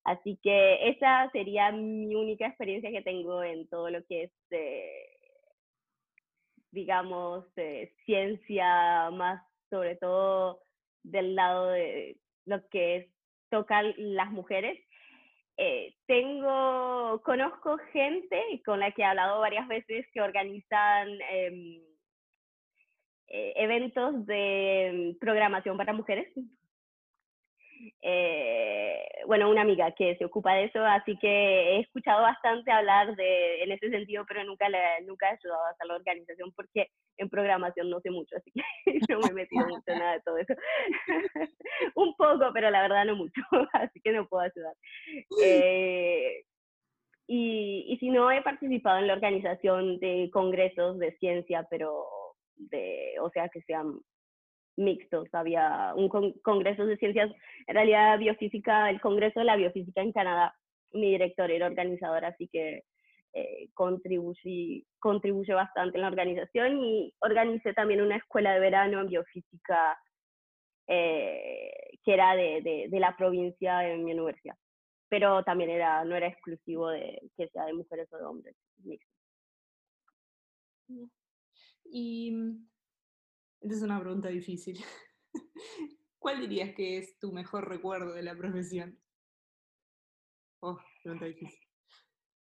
Así 0.04 0.40
que 0.42 0.90
esa 0.90 1.30
sería 1.32 1.72
mi 1.72 2.16
única 2.16 2.48
experiencia 2.48 2.92
que 2.92 3.02
tengo 3.02 3.44
en 3.44 3.68
todo 3.68 3.90
lo 3.90 4.04
que 4.06 4.24
es, 4.24 4.32
eh, 4.52 5.18
digamos, 6.72 7.46
eh, 7.58 7.94
ciencia, 8.06 9.12
más 9.12 9.44
sobre 9.70 9.96
todo 9.98 10.62
del 11.04 11.36
lado 11.36 11.70
de 11.70 12.18
lo 12.46 12.68
que 12.70 12.98
es 12.98 13.08
tocan 13.50 13.94
las 13.98 14.32
mujeres. 14.32 14.80
Eh, 15.62 15.94
tengo, 16.08 17.22
conozco 17.26 17.78
gente 17.92 18.62
con 18.66 18.80
la 18.80 18.94
que 18.94 19.02
he 19.02 19.06
hablado 19.06 19.42
varias 19.42 19.68
veces 19.68 20.06
que 20.14 20.22
organizan 20.22 21.10
em, 21.30 21.82
eh, 23.28 23.54
eventos 23.58 24.26
de 24.26 25.18
programación 25.20 25.76
para 25.76 25.92
mujeres, 25.92 26.32
eh, 28.02 29.04
bueno, 29.26 29.50
una 29.50 29.62
amiga 29.62 29.92
que 29.92 30.16
se 30.18 30.26
ocupa 30.26 30.54
de 30.54 30.66
eso, 30.66 30.84
así 30.84 31.18
que 31.18 31.28
he 31.28 31.80
escuchado 31.80 32.22
bastante 32.22 32.72
hablar 32.72 33.16
de, 33.16 33.64
en 33.64 33.72
ese 33.72 33.90
sentido, 33.90 34.26
pero 34.28 34.44
nunca, 34.44 34.68
le, 34.70 34.80
nunca 35.06 35.28
he 35.28 35.34
ayudado 35.34 35.66
a 35.66 35.70
hacer 35.70 35.88
la 35.88 35.96
organización 35.96 36.52
porque 36.56 36.90
en 37.18 37.30
programación 37.30 37.90
no 37.90 38.00
sé 38.02 38.12
mucho, 38.12 38.36
así 38.38 38.52
que 38.52 38.62
no 39.14 39.20
me 39.20 39.28
he 39.28 39.34
metido 39.34 39.66
mucho 39.68 39.84
en 39.88 40.00
nada 40.00 40.14
de 40.14 40.22
todo 40.22 40.38
eso. 40.38 40.54
Un 41.96 42.16
poco, 42.16 42.52
pero 42.54 42.70
la 42.70 42.82
verdad 42.82 43.06
no 43.06 43.16
mucho, 43.16 43.42
así 43.74 44.00
que 44.02 44.12
no 44.12 44.28
puedo 44.28 44.44
ayudar. 44.44 44.74
Eh, 45.44 46.44
y, 47.28 47.86
y 47.88 47.98
si 47.98 48.10
no, 48.10 48.32
he 48.32 48.42
participado 48.42 48.98
en 49.00 49.08
la 49.08 49.14
organización 49.14 50.00
de 50.00 50.30
congresos 50.34 50.98
de 50.98 51.16
ciencia, 51.18 51.68
pero 51.70 52.08
de, 52.56 53.14
o 53.22 53.30
sea, 53.30 53.50
que 53.50 53.62
sean 53.62 54.00
mixtos. 54.80 55.28
Había 55.34 55.94
un 55.96 56.10
congreso 56.42 56.86
de 56.86 56.98
ciencias, 56.98 57.32
en 57.68 57.76
realidad 57.76 58.18
biofísica, 58.18 58.90
el 58.90 59.02
Congreso 59.02 59.40
de 59.40 59.46
la 59.46 59.56
Biofísica 59.56 60.02
en 60.02 60.12
Canadá. 60.12 60.56
Mi 60.92 61.12
director 61.12 61.52
era 61.52 61.68
organizador, 61.68 62.26
así 62.26 62.48
que 62.48 62.84
eh, 63.34 63.70
contribuye, 63.76 64.86
contribuye 64.98 65.54
bastante 65.54 65.98
en 65.98 66.02
la 66.02 66.08
organización 66.08 66.80
y 66.80 67.14
organicé 67.20 67.74
también 67.74 68.02
una 68.02 68.16
escuela 68.16 68.54
de 68.54 68.60
verano 68.60 69.02
en 69.02 69.08
biofísica 69.08 70.00
eh, 70.88 71.72
que 72.04 72.14
era 72.14 72.36
de, 72.36 72.88
de, 72.90 73.00
la 73.00 73.16
provincia 73.16 73.88
en 73.88 74.04
mi 74.04 74.14
universidad. 74.14 74.56
Pero 75.08 75.44
también 75.44 75.70
era, 75.70 76.04
no 76.06 76.16
era 76.16 76.28
exclusivo 76.28 76.90
de 76.90 77.22
que 77.38 77.48
sea 77.50 77.66
de 77.66 77.74
mujeres 77.74 78.12
o 78.12 78.18
de 78.18 78.26
hombres. 78.26 78.56
Y 81.92 82.34
esta 83.62 83.76
es 83.76 83.82
una 83.82 84.00
pregunta 84.00 84.30
difícil. 84.30 84.80
¿Cuál 86.20 86.42
dirías 86.42 86.74
que 86.76 86.98
es 86.98 87.18
tu 87.20 87.32
mejor 87.32 87.68
recuerdo 87.68 88.14
de 88.14 88.24
la 88.24 88.36
profesión? 88.36 88.98
Oh, 90.62 90.78
pregunta 91.04 91.26
difícil. 91.26 91.60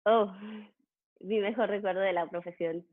Oh, 0.04 0.32
mi 1.20 1.40
mejor 1.40 1.68
recuerdo 1.68 2.00
de 2.00 2.12
la 2.12 2.28
profesión. 2.28 2.86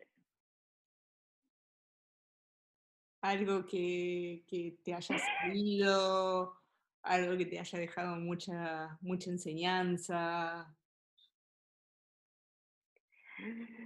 Algo 3.21 3.65
que, 3.65 4.43
que 4.47 4.77
te 4.83 4.93
haya 4.93 5.17
servido, 5.17 6.61
algo 7.01 7.37
que 7.37 7.45
te 7.45 7.59
haya 7.59 7.79
dejado 7.79 8.15
mucha, 8.17 8.97
mucha 9.01 9.31
enseñanza, 9.31 10.75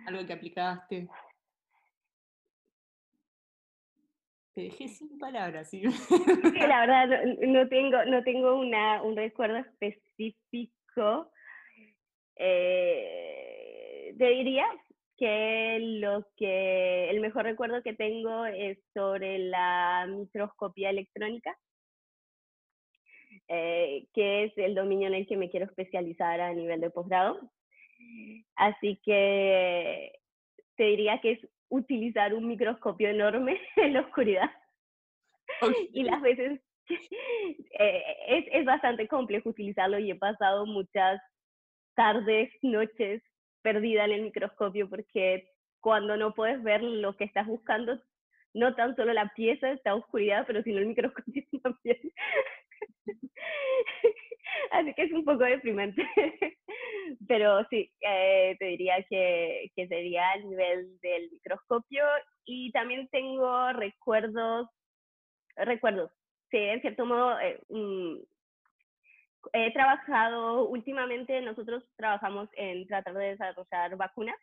algo 0.05 0.25
que 0.25 0.34
aplicaste. 0.34 1.07
Te 4.78 4.88
sin 4.88 5.17
palabras. 5.17 5.69
¿sí? 5.69 5.84
la 6.67 6.86
verdad 6.86 7.24
no, 7.41 7.67
tengo, 7.67 8.06
no 8.06 8.24
tengo 8.24 8.60
una, 8.60 9.02
un 9.02 9.15
recuerdo 9.15 9.58
específico. 9.58 11.32
Eh, 12.36 14.15
te 14.17 14.26
diría 14.30 14.65
que 15.17 15.78
lo 16.00 16.28
que 16.36 17.10
el 17.10 17.19
mejor 17.19 17.43
recuerdo 17.43 17.84
que 17.84 17.93
tengo 17.93 18.45
es 18.45 18.80
sobre 18.93 19.38
la 19.39 20.08
microscopía 20.10 20.89
electrónica, 20.89 21.56
eh, 23.47 24.08
que 24.13 24.45
es 24.45 24.58
el 24.58 24.74
dominio 24.76 25.08
en 25.08 25.13
el 25.13 25.28
que 25.28 25.38
me 25.38 25.50
quiero 25.50 25.67
especializar 25.67 26.41
a 26.41 26.54
nivel 26.54 26.82
de 26.82 26.89
posgrado. 26.89 27.39
Así 28.56 29.00
que 29.04 30.12
te 30.76 30.84
diría 30.84 31.19
que 31.21 31.34
es 31.34 31.47
utilizar 31.71 32.34
un 32.34 32.47
microscopio 32.47 33.10
enorme 33.10 33.60
en 33.77 33.93
la 33.93 34.01
oscuridad. 34.01 34.51
Y 35.93 36.03
las 36.03 36.21
veces 36.21 36.62
eh, 36.89 38.03
es, 38.27 38.45
es 38.51 38.65
bastante 38.65 39.07
complejo 39.07 39.49
utilizarlo 39.49 39.97
y 39.97 40.12
he 40.12 40.15
pasado 40.15 40.65
muchas 40.65 41.21
tardes, 41.95 42.51
noches 42.62 43.23
perdida 43.62 44.05
en 44.05 44.12
el 44.12 44.21
microscopio 44.23 44.89
porque 44.89 45.49
cuando 45.79 46.17
no 46.17 46.34
puedes 46.34 46.62
ver 46.63 46.84
lo 46.84 47.15
que 47.15 47.23
estás 47.23 47.47
buscando, 47.47 47.99
no 48.53 48.75
tan 48.75 48.95
solo 48.95 49.13
la 49.13 49.31
pieza 49.36 49.71
está 49.71 49.95
oscuridad, 49.95 50.43
pero 50.45 50.62
sino 50.63 50.79
el 50.79 50.88
microscopio 50.88 51.43
también. 51.63 51.97
Así 54.71 54.93
que 54.93 55.03
es 55.03 55.12
un 55.12 55.25
poco 55.25 55.43
deprimente. 55.43 56.01
Pero 57.27 57.65
sí, 57.69 57.91
eh, 58.01 58.55
te 58.57 58.65
diría 58.65 59.03
que, 59.10 59.69
que 59.75 59.88
sería 59.88 60.34
el 60.34 60.49
nivel 60.49 60.99
del 61.01 61.29
microscopio. 61.31 62.03
Y 62.45 62.71
también 62.71 63.07
tengo 63.10 63.73
recuerdos, 63.73 64.67
recuerdos, 65.57 66.12
sí, 66.49 66.57
en 66.57 66.81
cierto 66.81 67.05
modo, 67.05 67.39
eh, 67.39 67.60
mm, 67.69 68.17
he 69.53 69.73
trabajado 69.73 70.67
últimamente, 70.67 71.41
nosotros 71.41 71.84
trabajamos 71.97 72.49
en 72.55 72.86
tratar 72.88 73.13
de 73.15 73.29
desarrollar 73.29 73.95
vacunas 73.95 74.36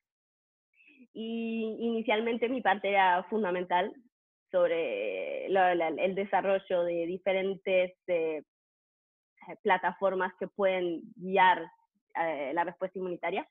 y 1.13 1.77
inicialmente 1.81 2.49
mi 2.49 2.61
parte 2.61 2.91
era 2.91 3.23
fundamental 3.25 3.93
sobre 4.51 5.47
el 5.47 6.15
desarrollo 6.15 6.83
de 6.85 7.07
diferentes 7.07 7.93
eh, 8.07 8.43
plataformas 9.63 10.33
que 10.39 10.49
pueden 10.49 11.03
guiar 11.17 11.71
eh, 12.15 12.53
la 12.55 12.65
respuesta 12.65 12.99
inmunitaria. 12.99 13.47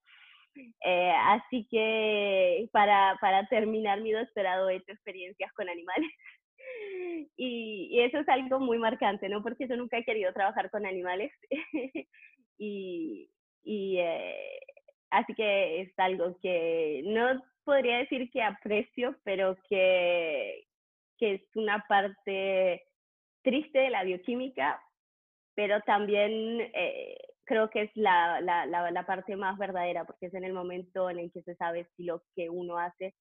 Eh, 0.81 1.13
así 1.25 1.67
que 1.69 2.67
para, 2.71 3.17
para 3.21 3.47
terminar 3.47 4.01
mi 4.01 4.11
doctorado 4.11 4.69
he 4.69 4.77
hecho 4.77 4.91
experiencias 4.91 5.51
con 5.53 5.69
animales 5.69 6.09
y, 7.37 7.99
eso 8.01 8.19
es 8.19 8.29
algo 8.29 8.59
muy 8.59 8.77
marcante, 8.77 9.29
¿no? 9.29 9.43
Porque 9.43 9.67
yo 9.67 9.75
nunca 9.75 9.97
he 9.97 10.03
querido 10.03 10.33
trabajar 10.33 10.69
con 10.69 10.85
animales. 10.85 11.31
y, 12.57 13.29
eh, 13.65 14.59
así 15.09 15.33
que 15.35 15.81
es 15.81 15.99
algo 15.99 16.37
que 16.41 17.01
no 17.05 17.41
podría 17.63 17.97
decir 17.97 18.29
que 18.31 18.41
aprecio, 18.41 19.15
pero 19.23 19.57
que, 19.69 20.65
que 21.17 21.35
es 21.35 21.41
una 21.55 21.83
parte 21.87 22.83
triste 23.43 23.79
de 23.79 23.89
la 23.89 24.03
bioquímica, 24.03 24.81
pero 25.57 25.81
también 25.81 26.61
eh, 26.75 27.17
creo 27.43 27.71
que 27.71 27.81
es 27.81 27.91
la, 27.95 28.39
la, 28.41 28.67
la, 28.67 28.91
la, 28.91 29.05
parte 29.07 29.35
más 29.35 29.57
verdadera, 29.57 30.05
porque 30.05 30.27
es 30.27 30.33
en 30.35 30.43
el 30.43 30.53
momento 30.53 31.09
en 31.09 31.17
el 31.17 31.31
que 31.31 31.41
se 31.41 31.55
sabe 31.55 31.89
si 31.97 32.03
lo 32.03 32.21
que 32.35 32.47
uno 32.47 32.77
hace 32.77 33.15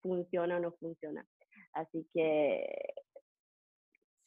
funciona 0.00 0.58
o 0.58 0.60
no 0.60 0.70
funciona. 0.78 1.26
Así 1.72 2.06
que 2.14 2.64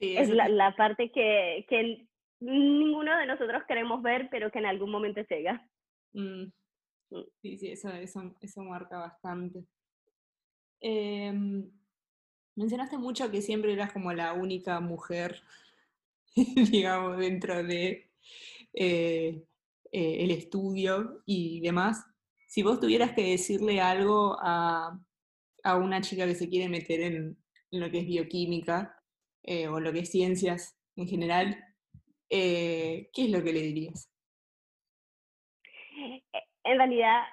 es 0.02 0.30
la, 0.30 0.76
parte 0.76 1.10
que, 1.13 1.65
que, 1.69 2.06
ninguno 2.41 3.17
de 3.17 3.28
nosotros 3.28 3.63
queremos 3.65 4.04
ver, 4.04 4.28
pero 4.30 4.52
que 4.52 4.60
en 4.60 4.65
algún 4.65 4.91
momento 4.91 5.21
llega. 5.21 5.65
Mm. 6.12 6.52
Mm. 7.12 7.23
Sí, 7.41 7.58
sí, 7.58 7.71
eso, 7.71 7.88
eso, 7.91 8.36
eso 8.41 8.62
marca 8.62 8.97
bastante. 8.97 9.63
Em, 10.82 11.71
mencionaste 12.58 12.97
mucho 12.97 13.32
que 13.32 13.41
siempre 13.41 13.71
eras 13.71 13.93
como 13.93 14.12
la 14.12 14.34
única 14.34 14.82
mujer, 14.82 15.41
digamos, 16.72 17.17
dentro 17.17 17.63
de 17.63 18.10
eh, 18.74 19.43
eh, 19.91 20.32
estudio 20.32 21.22
y 21.26 21.62
demás. 21.62 22.06
Si 22.48 22.63
vos 22.63 22.80
tuvieras 22.80 23.13
que 23.13 23.32
decirle 23.32 23.82
algo 23.82 24.38
a, 24.41 25.00
a 25.63 25.76
una 25.76 26.02
chica 26.02 26.26
que 26.26 26.36
se 26.36 26.50
quiere 26.50 26.69
meter 26.69 27.02
en, 27.02 27.38
lo 27.72 27.89
que 27.89 28.00
es 28.00 28.06
bioquímica, 28.06 28.96
eh, 29.43 29.67
o 29.67 29.80
lo 29.80 29.91
que 29.91 30.00
es 30.00 30.12
ciencias 30.12 30.78
en 30.96 31.08
general, 31.08 31.58
¿qué 32.30 33.10
es 33.15 33.30
lo 33.30 33.43
que 33.43 33.54
le 33.54 33.62
dirías? 33.62 34.10
En 36.63 36.78
realidad, 36.78 37.24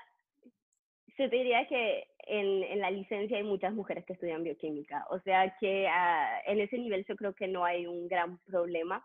yo 1.18 1.28
te 1.28 1.36
diría 1.36 1.68
que 1.68 2.09
en, 2.30 2.78
la 2.80 2.90
licencia 2.90 3.36
hay 3.36 3.42
muchas 3.42 3.74
mujeres 3.74 4.04
que 4.06 4.12
estudian 4.12 4.44
bioquímica, 4.44 5.06
o 5.10 5.18
sea 5.20 5.54
que 5.60 5.86
uh, 5.86 6.50
en 6.50 6.60
ese 6.60 6.78
nivel 6.78 7.04
yo 7.08 7.16
creo 7.16 7.34
que 7.34 7.48
no 7.48 7.64
hay 7.64 7.86
un 7.86 8.08
gran 8.08 8.38
problema. 8.46 9.04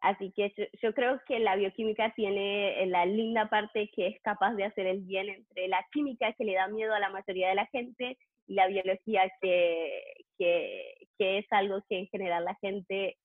Así 0.00 0.32
que 0.32 0.52
yo, 0.82 0.92
creo 0.94 1.20
que 1.28 1.38
la 1.38 1.54
bioquímica 1.54 2.12
tiene 2.16 2.84
la 2.86 3.06
linda 3.06 3.48
parte 3.48 3.88
que 3.94 4.08
es 4.08 4.20
capaz 4.22 4.54
de 4.54 4.64
hacer 4.64 4.86
el 4.88 5.02
bien 5.02 5.28
entre 5.28 5.68
la 5.68 5.86
química 5.92 6.32
que 6.32 6.44
le 6.44 6.54
da 6.54 6.66
miedo 6.66 6.92
a 6.92 6.98
la 6.98 7.08
mayoría 7.08 7.50
de 7.50 7.54
la 7.54 7.66
gente 7.66 8.18
y 8.48 8.54
la 8.54 8.66
biología 8.66 9.30
que, 9.40 10.02
que, 10.38 11.06
que 11.16 11.38
es 11.38 11.46
algo 11.52 11.84
que 11.88 11.98
en 11.98 12.08
general 12.08 12.44
la 12.44 12.56
gente 12.56 13.16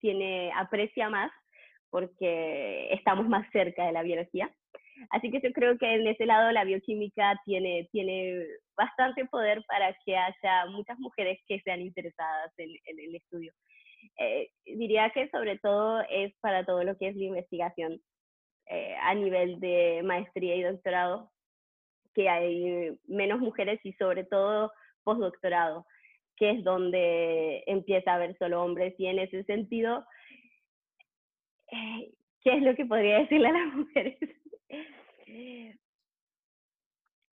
tiene, 0.00 0.50
aprecia 0.56 1.10
más 1.10 1.30
porque 1.90 2.92
estamos 2.94 3.28
más 3.28 3.46
cerca 3.52 3.84
de 3.84 3.92
la 3.92 4.02
biología. 4.02 4.50
Así 5.10 5.30
que 5.30 5.40
yo 5.40 5.52
creo 5.52 5.78
que 5.78 5.94
en 5.94 6.06
ese 6.06 6.26
lado 6.26 6.50
la 6.52 6.64
bioquímica 6.64 7.40
tiene, 7.44 7.88
tiene 7.92 8.44
bastante 8.76 9.24
poder 9.26 9.62
para 9.66 9.96
que 10.04 10.16
haya 10.16 10.66
muchas 10.70 10.98
mujeres 10.98 11.38
que 11.46 11.60
sean 11.60 11.80
interesadas 11.80 12.52
en, 12.58 12.70
en 12.86 13.00
el 13.00 13.14
estudio. 13.16 13.52
Eh, 14.18 14.50
diría 14.64 15.10
que 15.10 15.28
sobre 15.30 15.58
todo 15.58 16.02
es 16.10 16.32
para 16.40 16.64
todo 16.64 16.82
lo 16.84 16.96
que 16.96 17.08
es 17.08 17.16
la 17.16 17.24
investigación 17.24 18.00
eh, 18.66 18.96
a 19.00 19.14
nivel 19.14 19.60
de 19.60 20.02
maestría 20.04 20.56
y 20.56 20.62
doctorado, 20.62 21.30
que 22.14 22.28
hay 22.28 22.96
menos 23.06 23.40
mujeres 23.40 23.80
y 23.84 23.92
sobre 23.94 24.24
todo 24.24 24.72
postdoctorado 25.04 25.86
que 26.38 26.50
es 26.50 26.64
donde 26.64 27.64
empieza 27.66 28.12
a 28.12 28.14
haber 28.14 28.36
solo 28.38 28.62
hombres 28.62 28.94
y 28.98 29.06
en 29.06 29.18
ese 29.18 29.42
sentido, 29.44 30.04
eh, 31.72 32.12
¿qué 32.42 32.56
es 32.56 32.62
lo 32.62 32.74
que 32.76 32.86
podría 32.86 33.18
decirle 33.18 33.48
a 33.48 33.52
las 33.52 33.66
mujeres? 33.74 34.16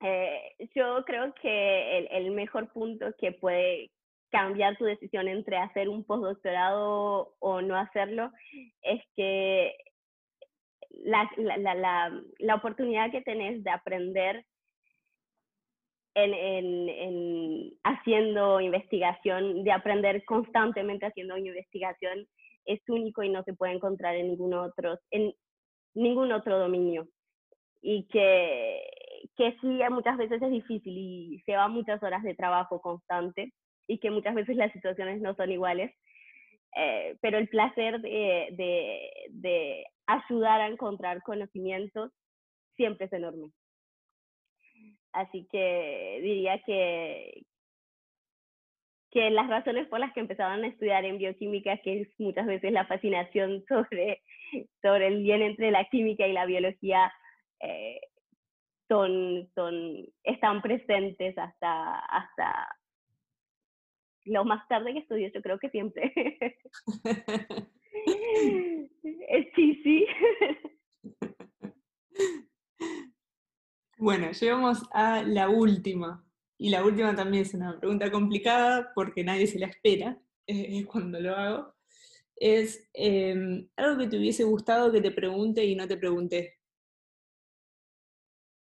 Eh, 0.02 0.56
yo 0.76 1.04
creo 1.06 1.34
que 1.42 2.08
el, 2.10 2.32
mejor 2.32 2.72
punto 2.72 3.08
que 3.18 3.34
puede 3.34 3.92
cambiar 4.32 4.78
tu 4.78 4.86
decisión 4.86 5.28
entre 5.28 5.58
hacer 5.58 5.90
un 5.90 6.06
postdoctorado 6.06 7.36
o 7.40 7.62
no 7.62 7.76
hacerlo 7.76 8.32
es 8.82 9.02
que 9.18 9.76
la, 11.04 11.30
la, 11.36 11.76
la, 11.76 12.22
la 12.38 12.56
oportunidad 12.56 13.12
que 13.12 13.22
tenés 13.24 13.62
de 13.62 13.72
aprender 13.72 14.46
en, 16.16 16.90
en, 16.90 17.74
haciendo 17.84 18.60
investigación, 18.62 19.64
de 19.64 19.72
aprender 19.72 20.24
constantemente 20.26 21.06
haciendo 21.06 21.38
investigación, 21.38 22.28
es 22.66 22.82
único 22.88 23.24
y 23.24 23.30
no 23.30 23.44
se 23.44 23.54
puede 23.54 23.74
encontrar 23.74 24.16
en 24.16 24.28
ningún 24.28 24.54
otro, 24.54 24.98
en 25.12 25.34
ningún 25.94 26.32
otro 26.32 26.60
dominio. 26.60 27.08
Y 27.82 28.08
que, 28.08 28.82
que 29.38 29.56
sí, 29.62 29.80
muchas 29.90 30.18
veces 30.18 30.42
es 30.42 30.52
difícil 30.52 30.98
y 30.98 31.42
se 31.46 31.56
va 31.56 31.68
muchas 31.68 32.02
horas 32.04 32.24
de 32.24 32.36
trabajo 32.36 32.82
constante 32.82 33.54
y 33.88 34.00
que 34.00 34.12
muchas 34.12 34.36
veces 34.36 34.56
las 34.56 34.72
situaciones 34.74 35.22
no 35.22 35.34
son 35.36 35.52
iguales. 35.52 35.92
Eh, 36.76 37.18
pero 37.22 37.38
el 37.38 37.48
placer 37.48 38.00
de, 38.02 38.50
de, 38.52 39.10
de 39.30 39.86
ayudar 40.06 40.62
a 40.62 40.68
encontrar 40.68 41.22
conocimientos 41.24 42.12
siempre 42.76 43.08
es 43.08 43.14
enorme. 43.14 43.52
Así 45.12 45.48
que 45.52 46.20
diría 46.22 46.62
que, 46.66 47.44
que 49.12 49.30
las 49.32 49.48
razones 49.48 49.88
por 49.88 50.00
las 50.00 50.14
que 50.14 50.20
empezaban 50.20 50.64
a 50.64 50.68
estudiar 50.68 51.04
en 51.06 51.18
bioquímica, 51.18 51.78
que 51.78 52.02
es 52.02 52.10
muchas 52.20 52.46
veces 52.46 52.72
la 52.72 52.86
fascinación 52.86 53.64
sobre, 53.68 54.22
sobre 54.82 55.08
el 55.08 55.24
bien 55.24 55.42
entre 55.42 55.72
la 55.72 55.86
química 55.86 56.28
y 56.28 56.34
la 56.34 56.46
biología, 56.46 57.12
eh, 57.60 58.02
son, 58.88 59.50
son, 59.56 60.06
están 60.24 60.62
presentes 60.62 61.38
hasta, 61.38 62.00
hasta 62.00 62.80
lo 64.26 64.46
más 64.46 64.68
tarde 64.68 64.94
que 64.94 65.00
estudié, 65.00 65.32
yo 65.34 65.42
creo 65.42 65.60
que 65.60 65.70
siempre. 65.70 66.14
sí, 69.56 69.82
sí. 69.84 70.06
Bueno, 73.98 74.32
llegamos 74.32 74.84
a 74.94 75.24
la 75.24 75.50
última. 75.50 76.26
Y 76.58 76.70
la 76.70 76.84
última 76.84 77.16
también 77.16 77.44
es 77.44 77.54
una 77.54 77.80
pregunta 77.80 78.12
complicada 78.12 78.92
porque 78.94 79.24
nadie 79.24 79.48
se 79.48 79.60
la 79.60 79.68
espera 79.68 80.18
eh, 80.48 80.86
cuando 80.92 81.20
lo 81.20 81.36
hago. 81.36 81.76
Es 82.36 82.90
eh, 82.94 83.68
algo 83.76 84.00
que 84.00 84.08
te 84.08 84.18
hubiese 84.18 84.44
gustado 84.44 84.92
que 84.92 85.02
te 85.02 85.12
pregunte 85.12 85.66
y 85.66 85.76
no 85.76 85.88
te 85.88 85.98
pregunté. 85.98 86.59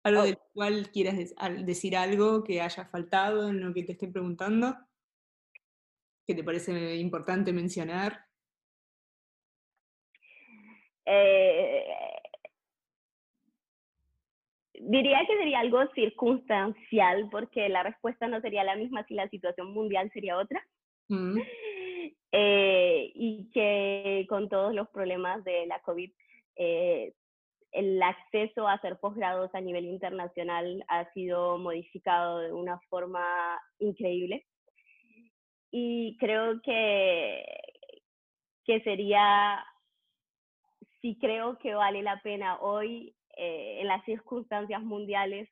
¿Algo 0.05 0.21
Oh. 0.21 0.25
del 0.25 0.37
cual 0.53 0.91
quieras 0.91 1.15
decir 1.65 1.97
algo 1.97 2.43
que 2.43 2.61
haya 2.61 2.85
faltado 2.85 3.49
en 3.49 3.59
lo 3.59 3.73
que 3.73 3.83
te 3.83 3.93
esté 3.93 4.07
preguntando? 4.07 4.75
¿Que 6.27 6.35
te 6.35 6.43
parece 6.43 6.95
importante 6.97 7.51
mencionar? 7.51 8.23
Eh, 11.07 11.85
diría 14.79 15.19
que 15.27 15.37
sería 15.37 15.59
algo 15.59 15.79
circunstancial, 15.93 17.27
porque 17.31 17.67
la 17.69 17.81
respuesta 17.81 18.27
no 18.27 18.41
sería 18.41 18.63
la 18.63 18.75
misma 18.75 19.05
si 19.07 19.15
la 19.15 19.27
situación 19.29 19.73
mundial 19.73 20.11
sería 20.13 20.37
otra. 20.37 20.63
Mm, 21.09 21.39
Eh, 22.37 23.11
y 23.15 23.49
que 23.53 24.25
con 24.27 24.49
todos 24.49 24.73
los 24.75 24.89
problemas 24.89 25.43
de 25.45 25.65
la 25.67 25.79
COVID, 25.81 26.11
eh, 26.57 27.13
el 27.75 28.01
acceso 28.01 28.67
a 28.67 28.73
hacer 28.73 28.97
posgrados 28.99 29.53
a 29.53 29.61
nivel 29.61 29.85
internacional 29.85 30.83
ha 30.87 31.11
sido 31.13 31.57
modificado 31.57 32.39
de 32.39 32.53
una 32.53 32.79
forma 32.89 33.21
increíble. 33.79 34.45
Y 35.71 36.15
creo 36.17 36.61
que, 36.61 37.43
que 38.63 38.81
sería, 38.81 39.63
sí 41.01 41.17
creo 41.19 41.57
que 41.59 41.75
vale 41.75 42.01
la 42.01 42.21
pena 42.21 42.59
hoy, 42.61 43.13
eh, 43.37 43.79
en 43.81 43.87
las 43.87 44.03
circunstancias 44.05 44.81
mundiales, 44.81 45.49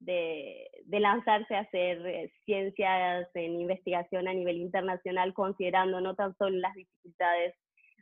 de, 0.00 0.68
de 0.86 0.98
lanzarse 0.98 1.54
a 1.54 1.60
hacer 1.60 2.04
eh, 2.06 2.32
ciencias 2.46 3.28
en 3.34 3.60
investigación 3.60 4.26
a 4.26 4.32
nivel 4.32 4.56
internacional, 4.56 5.34
considerando 5.34 6.00
no 6.00 6.14
tan 6.14 6.34
solo 6.36 6.56
las 6.58 6.74
dificultades 6.74 7.54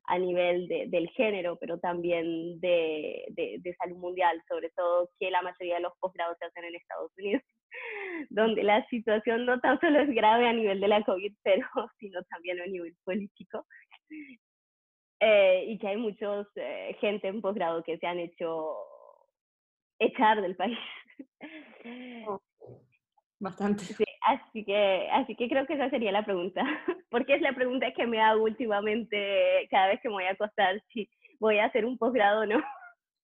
a 0.08 0.18
nivel 0.18 0.66
de- 0.68 0.86
del 0.88 1.08
género, 1.10 1.56
pero 1.60 1.78
también 1.78 2.58
de, 2.60 3.24
de- 3.30 3.58
de 3.60 3.74
salud 3.76 3.96
mundial, 3.98 4.42
sobre 4.48 4.70
todo 4.70 5.10
que 5.18 5.30
la 5.30 5.42
mayoría 5.42 5.76
de 5.76 5.80
los 5.82 5.92
posgrados 6.00 6.36
se 6.38 6.46
hacen 6.46 6.64
en 6.64 6.74
Estados 6.74 7.12
Unidos, 7.18 7.42
donde 8.30 8.62
la 8.62 8.86
situación 8.88 9.44
no 9.46 9.60
tan 9.60 9.78
solo 9.80 10.00
es 10.00 10.08
grave 10.10 10.48
a 10.48 10.52
nivel 10.52 10.80
de 10.80 10.88
la 10.88 11.02
COVID, 11.04 11.34
pero 11.42 11.66
sino 11.98 12.22
también 12.24 12.60
a 12.60 12.66
nivel 12.66 12.94
político. 13.04 13.66
Eh, 15.20 15.64
y 15.68 15.78
que 15.78 15.88
hay 15.88 15.96
muchos 15.96 16.46
eh, 16.56 16.96
gente 17.00 17.28
en 17.28 17.40
posgrado 17.42 17.82
que 17.82 17.98
se 17.98 18.06
han 18.06 18.20
hecho 18.20 18.76
echar 19.98 20.40
del 20.40 20.56
país. 20.56 20.78
bastante. 23.38 23.84
Sí, 23.98 24.04
así 24.22 24.64
que, 24.64 25.08
así 25.12 25.34
que 25.36 25.48
creo 25.48 25.66
que 25.66 25.74
esa 25.74 25.90
sería 25.90 26.12
la 26.12 26.24
pregunta, 26.24 26.62
porque 27.10 27.34
es 27.34 27.42
la 27.42 27.54
pregunta 27.54 27.92
que 27.94 28.06
me 28.06 28.20
hago 28.20 28.42
últimamente 28.44 29.68
cada 29.70 29.88
vez 29.88 30.00
que 30.00 30.08
me 30.08 30.14
voy 30.14 30.24
a 30.24 30.32
acostar, 30.32 30.82
si 30.92 31.08
voy 31.40 31.58
a 31.58 31.66
hacer 31.66 31.84
un 31.84 31.98
posgrado 31.98 32.42
o 32.42 32.46
no. 32.46 32.62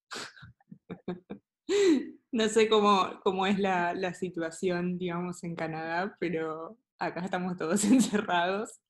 No 2.31 2.49
sé 2.49 2.67
cómo, 2.67 3.21
cómo 3.23 3.47
es 3.47 3.57
la, 3.59 3.93
la 3.93 4.13
situación, 4.13 4.97
digamos, 4.97 5.41
en 5.45 5.55
Canadá, 5.55 6.17
pero 6.19 6.77
acá 6.99 7.21
estamos 7.21 7.55
todos 7.57 7.83
encerrados. 7.85 8.81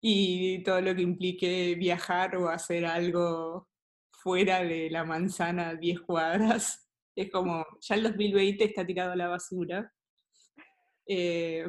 Y 0.00 0.62
todo 0.64 0.80
lo 0.80 0.94
que 0.96 1.02
implique 1.02 1.76
viajar 1.76 2.36
o 2.36 2.48
hacer 2.48 2.86
algo 2.86 3.68
fuera 4.10 4.62
de 4.62 4.90
la 4.90 5.04
manzana 5.04 5.74
10 5.74 6.00
cuadras, 6.00 6.90
es 7.16 7.30
como, 7.30 7.64
ya 7.80 7.94
el 7.94 8.02
2020 8.02 8.64
está 8.64 8.84
tirado 8.84 9.12
a 9.12 9.16
la 9.16 9.28
basura. 9.28 9.92
Eh, 11.06 11.66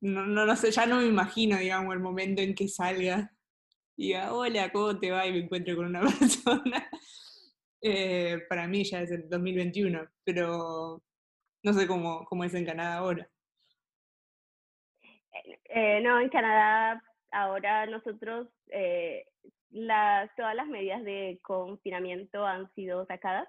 no, 0.00 0.26
no, 0.26 0.46
no 0.46 0.56
sé, 0.56 0.70
ya 0.70 0.86
no 0.86 0.96
me 0.96 1.06
imagino, 1.06 1.56
digamos, 1.56 1.94
el 1.94 2.00
momento 2.00 2.42
en 2.42 2.54
que 2.54 2.68
salga 2.68 3.32
y 3.96 4.08
diga, 4.08 4.32
hola, 4.34 4.70
¿cómo 4.72 4.98
te 4.98 5.10
va? 5.10 5.26
Y 5.26 5.32
me 5.32 5.38
encuentro 5.38 5.76
con 5.76 5.86
una 5.86 6.00
persona. 6.18 6.88
Eh, 7.82 8.40
para 8.48 8.66
mí 8.66 8.84
ya 8.84 9.02
es 9.02 9.10
el 9.10 9.28
2021, 9.28 10.06
pero 10.24 11.02
no 11.62 11.72
sé 11.72 11.86
cómo, 11.86 12.24
cómo 12.26 12.44
es 12.44 12.54
en 12.54 12.66
Canadá 12.66 12.96
ahora. 12.96 13.28
Eh, 15.64 16.00
no, 16.02 16.20
en 16.20 16.28
Canadá 16.28 17.02
ahora 17.30 17.86
nosotros, 17.86 18.48
todas 20.36 20.54
las 20.54 20.66
medidas 20.66 21.02
de 21.04 21.38
confinamiento 21.42 22.44
han 22.44 22.72
sido 22.74 23.06
sacadas, 23.06 23.48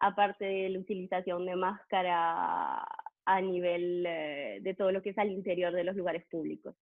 aparte 0.00 0.44
de 0.44 0.68
la 0.70 0.78
utilización 0.78 1.46
de 1.46 1.56
máscara 1.56 2.84
a 3.24 3.40
nivel 3.40 4.04
eh, 4.06 4.58
de 4.62 4.74
todo 4.74 4.92
lo 4.92 5.02
que 5.02 5.10
es 5.10 5.18
al 5.18 5.30
interior 5.30 5.72
de 5.72 5.84
los 5.84 5.96
lugares 5.96 6.24
públicos. 6.30 6.74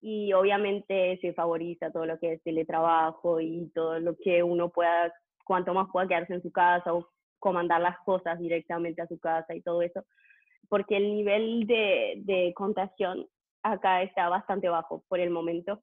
Y 0.00 0.32
obviamente 0.32 1.18
se 1.20 1.32
favoriza 1.32 1.92
todo 1.92 2.06
lo 2.06 2.18
que 2.18 2.34
es 2.34 2.42
teletrabajo 2.42 3.40
y 3.40 3.70
todo 3.74 4.00
lo 4.00 4.16
que 4.16 4.42
uno 4.42 4.70
pueda, 4.70 5.12
cuanto 5.44 5.74
más 5.74 5.88
pueda 5.92 6.08
quedarse 6.08 6.34
en 6.34 6.42
su 6.42 6.50
casa 6.50 6.92
o 6.92 7.08
comandar 7.38 7.80
las 7.80 7.98
cosas 8.04 8.38
directamente 8.38 9.02
a 9.02 9.06
su 9.06 9.18
casa 9.18 9.54
y 9.54 9.62
todo 9.62 9.82
eso, 9.82 10.04
porque 10.68 10.96
el 10.96 11.14
nivel 11.14 11.66
de, 11.66 12.14
de 12.24 12.52
contagión 12.54 13.26
acá 13.62 14.02
está 14.02 14.28
bastante 14.28 14.68
bajo 14.68 15.04
por 15.08 15.20
el 15.20 15.30
momento. 15.30 15.82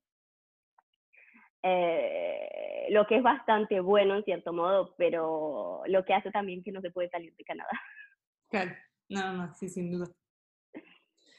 Eh, 1.62 2.88
lo 2.90 3.06
que 3.06 3.18
es 3.18 3.24
bastante 3.24 3.82
bueno 3.82 4.16
en 4.16 4.24
cierto 4.24 4.54
modo, 4.54 4.96
pero 4.98 5.82
lo 5.88 6.06
que 6.06 6.14
hace 6.14 6.32
también 6.32 6.64
que 6.64 6.72
no 6.72 6.82
se 6.82 6.92
puede 6.92 7.10
salir 7.10 7.36
de 7.36 7.44
Canadá. 7.44 7.70
Claro, 8.50 8.72
no, 9.10 9.34
no, 9.34 9.54
sí, 9.56 9.70
sin 9.70 9.92
duda. 9.92 10.06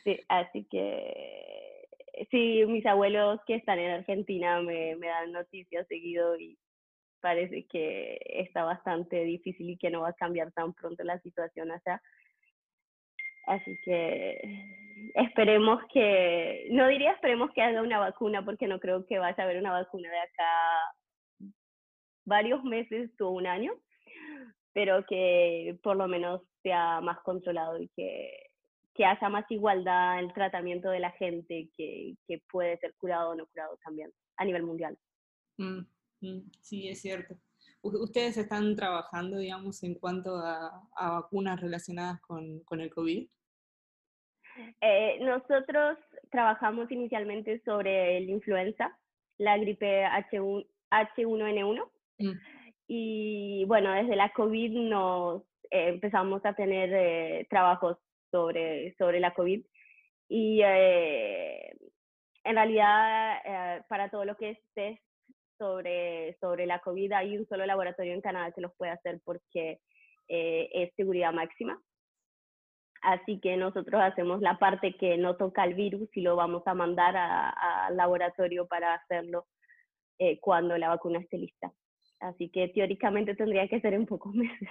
Sí, 0.05 0.19
así 0.29 0.67
que 0.71 1.87
sí, 2.31 2.65
mis 2.67 2.85
abuelos 2.87 3.41
que 3.47 3.55
están 3.55 3.79
en 3.79 3.93
Argentina 3.93 4.61
me, 4.61 4.97
me 4.97 5.09
dan 5.09 5.33
noticias 5.33 5.87
seguido 5.89 6.39
y 6.39 6.59
parece 7.21 7.67
que 7.67 8.19
está 8.25 8.65
bastante 8.65 9.25
difícil 9.25 9.71
y 9.71 9.77
que 9.77 9.91
no 9.91 10.01
va 10.03 10.09
a 10.09 10.15
cambiar 10.15 10.53
tan 10.53 10.73
pronto 10.73 11.05
la 11.05 11.21
situación 11.21 11.71
allá. 11.71 12.03
Así 13.47 13.79
que 13.85 14.39
esperemos 15.15 15.83
que, 15.93 16.69
no 16.71 16.89
diría 16.89 17.13
esperemos 17.13 17.51
que 17.53 17.63
haya 17.63 17.83
una 17.83 17.99
vacuna 17.99 18.45
porque 18.45 18.67
no 18.67 18.81
creo 18.81 19.07
que 19.07 19.19
vaya 19.19 19.37
a 19.39 19.43
haber 19.43 19.59
una 19.59 19.73
vacuna 19.73 20.11
de 20.11 20.19
acá 20.19 20.53
varios 22.25 22.63
meses 22.65 23.11
o 23.21 23.31
un 23.31 23.47
año, 23.47 23.73
pero 24.73 25.05
que 25.07 25.79
por 25.83 25.97
lo 25.97 26.07
menos 26.09 26.43
sea 26.63 27.01
más 27.01 27.19
controlado 27.21 27.81
y 27.81 27.89
que, 27.89 28.31
que 28.95 29.05
haya 29.05 29.29
más 29.29 29.45
igualdad 29.51 30.19
en 30.19 30.27
el 30.27 30.33
tratamiento 30.33 30.91
de 30.91 31.01
la 31.01 31.11
gente 31.13 31.71
que, 31.77 32.15
que 32.27 32.43
puede 32.51 32.79
ser 32.79 32.95
curado 32.97 33.31
o 33.31 33.35
no 33.35 33.47
curado 33.47 33.79
también 33.85 34.13
a 34.37 34.45
nivel 34.45 34.63
mundial. 34.63 34.99
Mm, 35.59 35.81
mm, 36.21 36.51
sí, 36.61 36.89
es 36.89 37.01
cierto. 37.01 37.35
¿Ustedes 37.83 38.37
están 38.37 38.77
trabajando, 38.77 39.39
digamos, 39.39 39.83
en 39.83 39.95
cuanto 39.95 40.37
a, 40.37 40.83
a 40.95 41.11
vacunas 41.13 41.61
relacionadas 41.61 42.21
con, 42.21 42.61
con 42.61 42.81
el 42.81 42.91
COVID? 42.91 43.27
Eh, 44.83 45.19
nosotros 45.21 45.97
trabajamos 46.31 46.91
inicialmente 46.91 47.63
sobre 47.65 48.19
el 48.19 48.29
influenza, 48.29 48.99
la 49.39 49.57
gripe 49.57 50.05
H1, 50.05 50.67
H1N1, 50.91 51.91
Mm, 52.21 52.39
y 52.93 53.65
bueno, 53.67 53.93
desde 53.93 54.17
la 54.17 54.33
COVID 54.33 54.73
nos 54.73 55.43
eh, 55.71 55.91
empezamos 55.91 56.45
a 56.45 56.55
tener 56.55 56.91
eh, 56.93 57.47
trabajos 57.49 57.99
sobre, 58.33 58.97
sobre 58.97 59.21
la 59.21 59.33
COVID 59.33 59.65
y 60.29 60.61
eh, 60.65 61.73
en 62.43 62.55
realidad 62.57 63.39
eh, 63.45 63.83
para 63.89 64.11
todo 64.11 64.25
lo 64.25 64.37
que 64.37 64.51
es 64.51 64.59
test 64.75 65.01
sobre, 65.57 66.37
sobre 66.41 66.67
la 66.67 66.81
COVID 66.81 67.13
hay 67.13 67.39
un 67.39 67.47
solo 67.47 67.65
laboratorio 67.65 68.13
en 68.13 68.23
Canadá 68.23 68.51
que 68.51 68.61
los 68.61 68.75
puede 68.77 68.91
hacer 68.91 69.21
porque 69.25 69.79
eh, 70.27 70.69
es 70.73 70.93
seguridad 70.97 71.33
máxima. 71.33 71.81
Así 73.03 73.39
que 73.39 73.57
nosotros 73.57 74.01
hacemos 74.03 74.41
la 74.41 74.59
parte 74.59 74.97
que 74.97 75.17
no 75.17 75.37
toca 75.37 75.63
el 75.63 75.75
virus 75.75 76.09
y 76.17 76.23
lo 76.23 76.35
vamos 76.35 76.65
a 76.67 76.75
mandar 76.75 77.17
al 77.17 77.97
laboratorio 77.97 78.67
para 78.67 78.95
hacerlo 78.95 79.47
eh, 80.19 80.41
cuando 80.41 80.77
la 80.77 80.89
vacuna 80.89 81.21
esté 81.21 81.39
lista. 81.39 81.73
Así 82.21 82.51
que 82.51 82.69
teóricamente 82.69 83.35
tendría 83.35 83.67
que 83.67 83.81
ser 83.81 83.95
en 83.95 84.07
pocos 84.07 84.35
meses, 84.35 84.69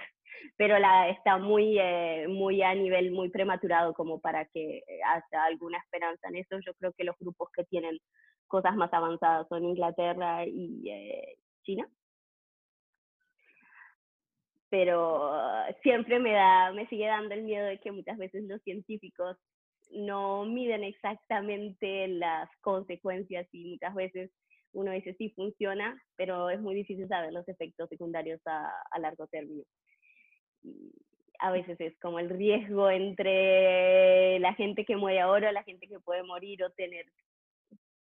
pero 0.56 0.78
la, 0.78 1.10
está 1.10 1.36
muy, 1.36 1.78
eh, 1.78 2.26
muy 2.28 2.62
a 2.62 2.74
nivel 2.74 3.10
muy 3.10 3.28
prematurado 3.28 3.92
como 3.92 4.20
para 4.20 4.44
que 4.46 4.82
haya 5.04 5.44
alguna 5.44 5.78
esperanza 5.78 6.28
en 6.28 6.36
eso. 6.36 6.58
Yo 6.64 6.74
creo 6.74 6.92
que 6.92 7.04
los 7.04 7.16
grupos 7.18 7.50
que 7.52 7.64
tienen 7.64 7.98
cosas 8.46 8.76
más 8.76 8.92
avanzadas 8.92 9.48
son 9.48 9.64
Inglaterra 9.64 10.44
y 10.46 10.88
eh, 10.90 11.36
China. 11.62 11.88
Pero 14.68 15.30
uh, 15.30 15.72
siempre 15.82 16.20
me 16.20 16.32
da, 16.32 16.72
me 16.72 16.86
sigue 16.86 17.06
dando 17.06 17.34
el 17.34 17.42
miedo 17.42 17.66
de 17.66 17.80
que 17.80 17.90
muchas 17.90 18.16
veces 18.18 18.44
los 18.44 18.62
científicos 18.62 19.36
no 19.90 20.44
miden 20.44 20.84
exactamente 20.84 22.06
las 22.06 22.48
consecuencias 22.60 23.48
y 23.52 23.72
muchas 23.72 23.94
veces 23.94 24.30
uno 24.72 24.92
dice 24.92 25.14
sí 25.14 25.30
funciona, 25.30 26.00
pero 26.16 26.50
es 26.50 26.60
muy 26.60 26.74
difícil 26.74 27.08
saber 27.08 27.32
los 27.32 27.48
efectos 27.48 27.88
secundarios 27.88 28.40
a, 28.46 28.98
largo 28.98 29.26
término. 29.26 29.64
Y 30.62 30.92
a 31.38 31.50
veces 31.50 31.80
es 31.80 31.98
como 32.00 32.18
el 32.18 32.30
riesgo 32.30 32.90
entre 32.90 34.38
la 34.40 34.54
gente 34.54 34.84
que 34.84 34.96
muere 34.96 35.20
ahora, 35.20 35.52
la 35.52 35.64
gente 35.64 35.88
que 35.88 36.00
puede 36.00 36.22
morir 36.22 36.62
o 36.62 36.70
tener 36.70 37.06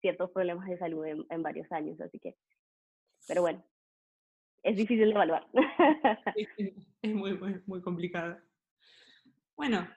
ciertos 0.02 0.32
problemas 0.32 0.68
de 0.68 0.78
salud 0.78 1.06
en, 1.06 1.26
en 1.30 1.44
varios 1.44 1.72
años, 1.72 2.00
así 2.02 2.20
que, 2.20 2.36
pero 3.28 3.42
bueno, 3.42 3.64
es 4.64 4.76
difícil 4.76 5.06
de 5.06 5.12
evaluar. 5.12 5.48
es 7.02 7.14
muy, 7.16 7.38
muy, 7.38 7.62
muy 7.66 7.82
complicado. 7.82 8.38
Bueno, 9.56 9.88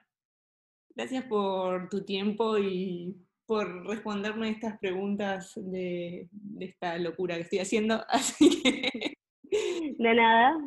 gracias 0.95 1.25
por 1.25 1.89
tu 1.89 2.05
tiempo 2.05 2.57
y 2.57 3.15
por 3.45 3.85
responderme 3.87 4.49
estas 4.49 4.77
preguntas 4.79 5.53
de, 5.55 6.27
esta 6.59 6.97
locura 6.97 7.35
que 7.35 7.41
estoy 7.41 7.59
haciendo. 7.59 8.03
Así 8.09 8.61
que... 8.61 9.17
De 9.97 10.13
nada. 10.13 10.57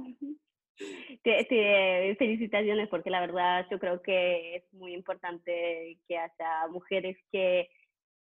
felicitaciones 2.18 2.88
porque 2.88 3.10
la 3.10 3.20
verdad 3.20 3.66
yo 3.70 3.78
creo 3.78 4.02
que 4.02 4.56
es 4.56 4.74
muy 4.74 4.94
importante 4.94 5.98
que 6.06 6.18
haya 6.18 6.68
mujeres 6.70 7.16
que 7.32 7.68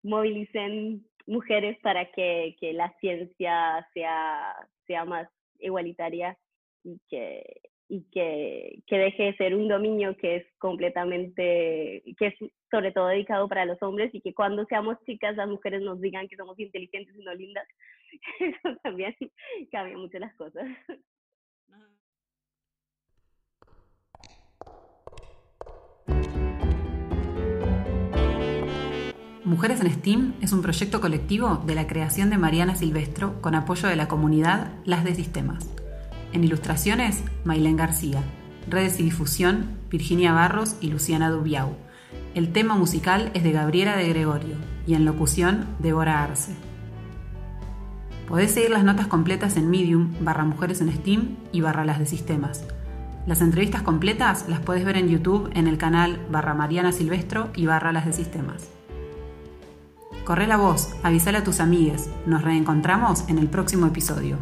movilicen 0.03 1.05
mujeres 1.27 1.77
para 1.83 2.09
que, 2.11 2.55
que 2.59 2.73
la 2.73 2.93
ciencia 2.99 3.87
sea, 3.93 4.55
sea 4.87 5.05
más 5.05 5.29
igualitaria 5.59 6.37
y 6.83 6.99
que, 7.09 7.43
y 7.89 8.03
que, 8.11 8.79
que, 8.85 8.97
deje 8.97 9.23
de 9.23 9.35
ser 9.37 9.55
un 9.55 9.67
dominio 9.67 10.15
que 10.17 10.37
es 10.37 10.45
completamente, 10.57 12.03
que 12.17 12.27
es 12.27 12.35
sobre 12.69 12.91
todo 12.91 13.07
dedicado 13.07 13.47
para 13.47 13.65
los 13.65 13.81
hombres 13.81 14.13
y 14.13 14.21
que 14.21 14.33
cuando 14.33 14.65
seamos 14.65 14.97
chicas 15.05 15.35
las 15.37 15.47
mujeres 15.47 15.81
nos 15.81 16.01
digan 16.01 16.27
que 16.27 16.35
somos 16.35 16.59
inteligentes 16.59 17.15
y 17.15 17.23
no 17.23 17.33
lindas, 17.33 17.67
eso 18.39 18.77
también 18.83 19.15
cambia 19.71 19.97
mucho 19.97 20.19
las 20.19 20.35
cosas. 20.35 20.67
Mujeres 29.47 29.79
en 29.79 29.89
STEAM 29.89 30.33
es 30.41 30.51
un 30.51 30.61
proyecto 30.61 30.99
colectivo 30.99 31.63
de 31.65 31.73
la 31.73 31.87
creación 31.87 32.29
de 32.29 32.37
Mariana 32.37 32.75
Silvestro 32.75 33.41
con 33.41 33.55
apoyo 33.55 33.87
de 33.87 33.95
la 33.95 34.09
comunidad 34.09 34.73
Las 34.83 35.05
de 35.05 35.15
Sistemas. 35.15 35.76
En 36.37 36.43
ilustraciones, 36.43 37.23
Mailén 37.45 37.77
García. 37.77 38.21
Redes 38.69 38.99
y 38.99 39.03
difusión, 39.03 39.71
Virginia 39.89 40.33
Barros 40.33 40.75
y 40.81 40.91
Luciana 40.91 41.31
Dubiau. 41.31 41.75
El 42.35 42.53
tema 42.53 42.75
musical 42.75 43.31
es 43.33 43.41
de 43.41 43.51
Gabriela 43.51 43.97
de 43.97 44.07
Gregorio 44.07 44.53
y 44.85 44.93
en 44.93 45.03
locución, 45.03 45.65
Débora 45.79 46.23
Arce. 46.23 46.53
Podés 48.27 48.51
seguir 48.51 48.69
las 48.69 48.83
notas 48.83 49.07
completas 49.07 49.57
en 49.57 49.71
Medium, 49.71 50.13
barra 50.21 50.45
Mujeres 50.45 50.79
en 50.79 50.93
STEAM 50.93 51.37
y 51.51 51.61
barra 51.61 51.85
Las 51.85 51.97
de 51.97 52.05
Sistemas. 52.05 52.63
Las 53.25 53.41
entrevistas 53.41 53.81
completas 53.81 54.45
las 54.47 54.59
puedes 54.59 54.85
ver 54.85 54.97
en 54.97 55.09
YouTube 55.09 55.49
en 55.55 55.65
el 55.65 55.79
canal 55.79 56.23
barra 56.29 56.53
Mariana 56.53 56.91
Silvestro 56.91 57.49
y 57.55 57.65
barra 57.65 57.91
Las 57.91 58.05
de 58.05 58.13
Sistemas. 58.13 58.69
Corre 60.23 60.45
la 60.45 60.57
voz, 60.57 60.93
avísale 61.01 61.39
a 61.39 61.43
tus 61.43 61.59
amigues. 61.59 62.11
Nos 62.27 62.43
reencontramos 62.43 63.27
en 63.27 63.39
el 63.39 63.47
próximo 63.47 63.87
episodio. 63.87 64.37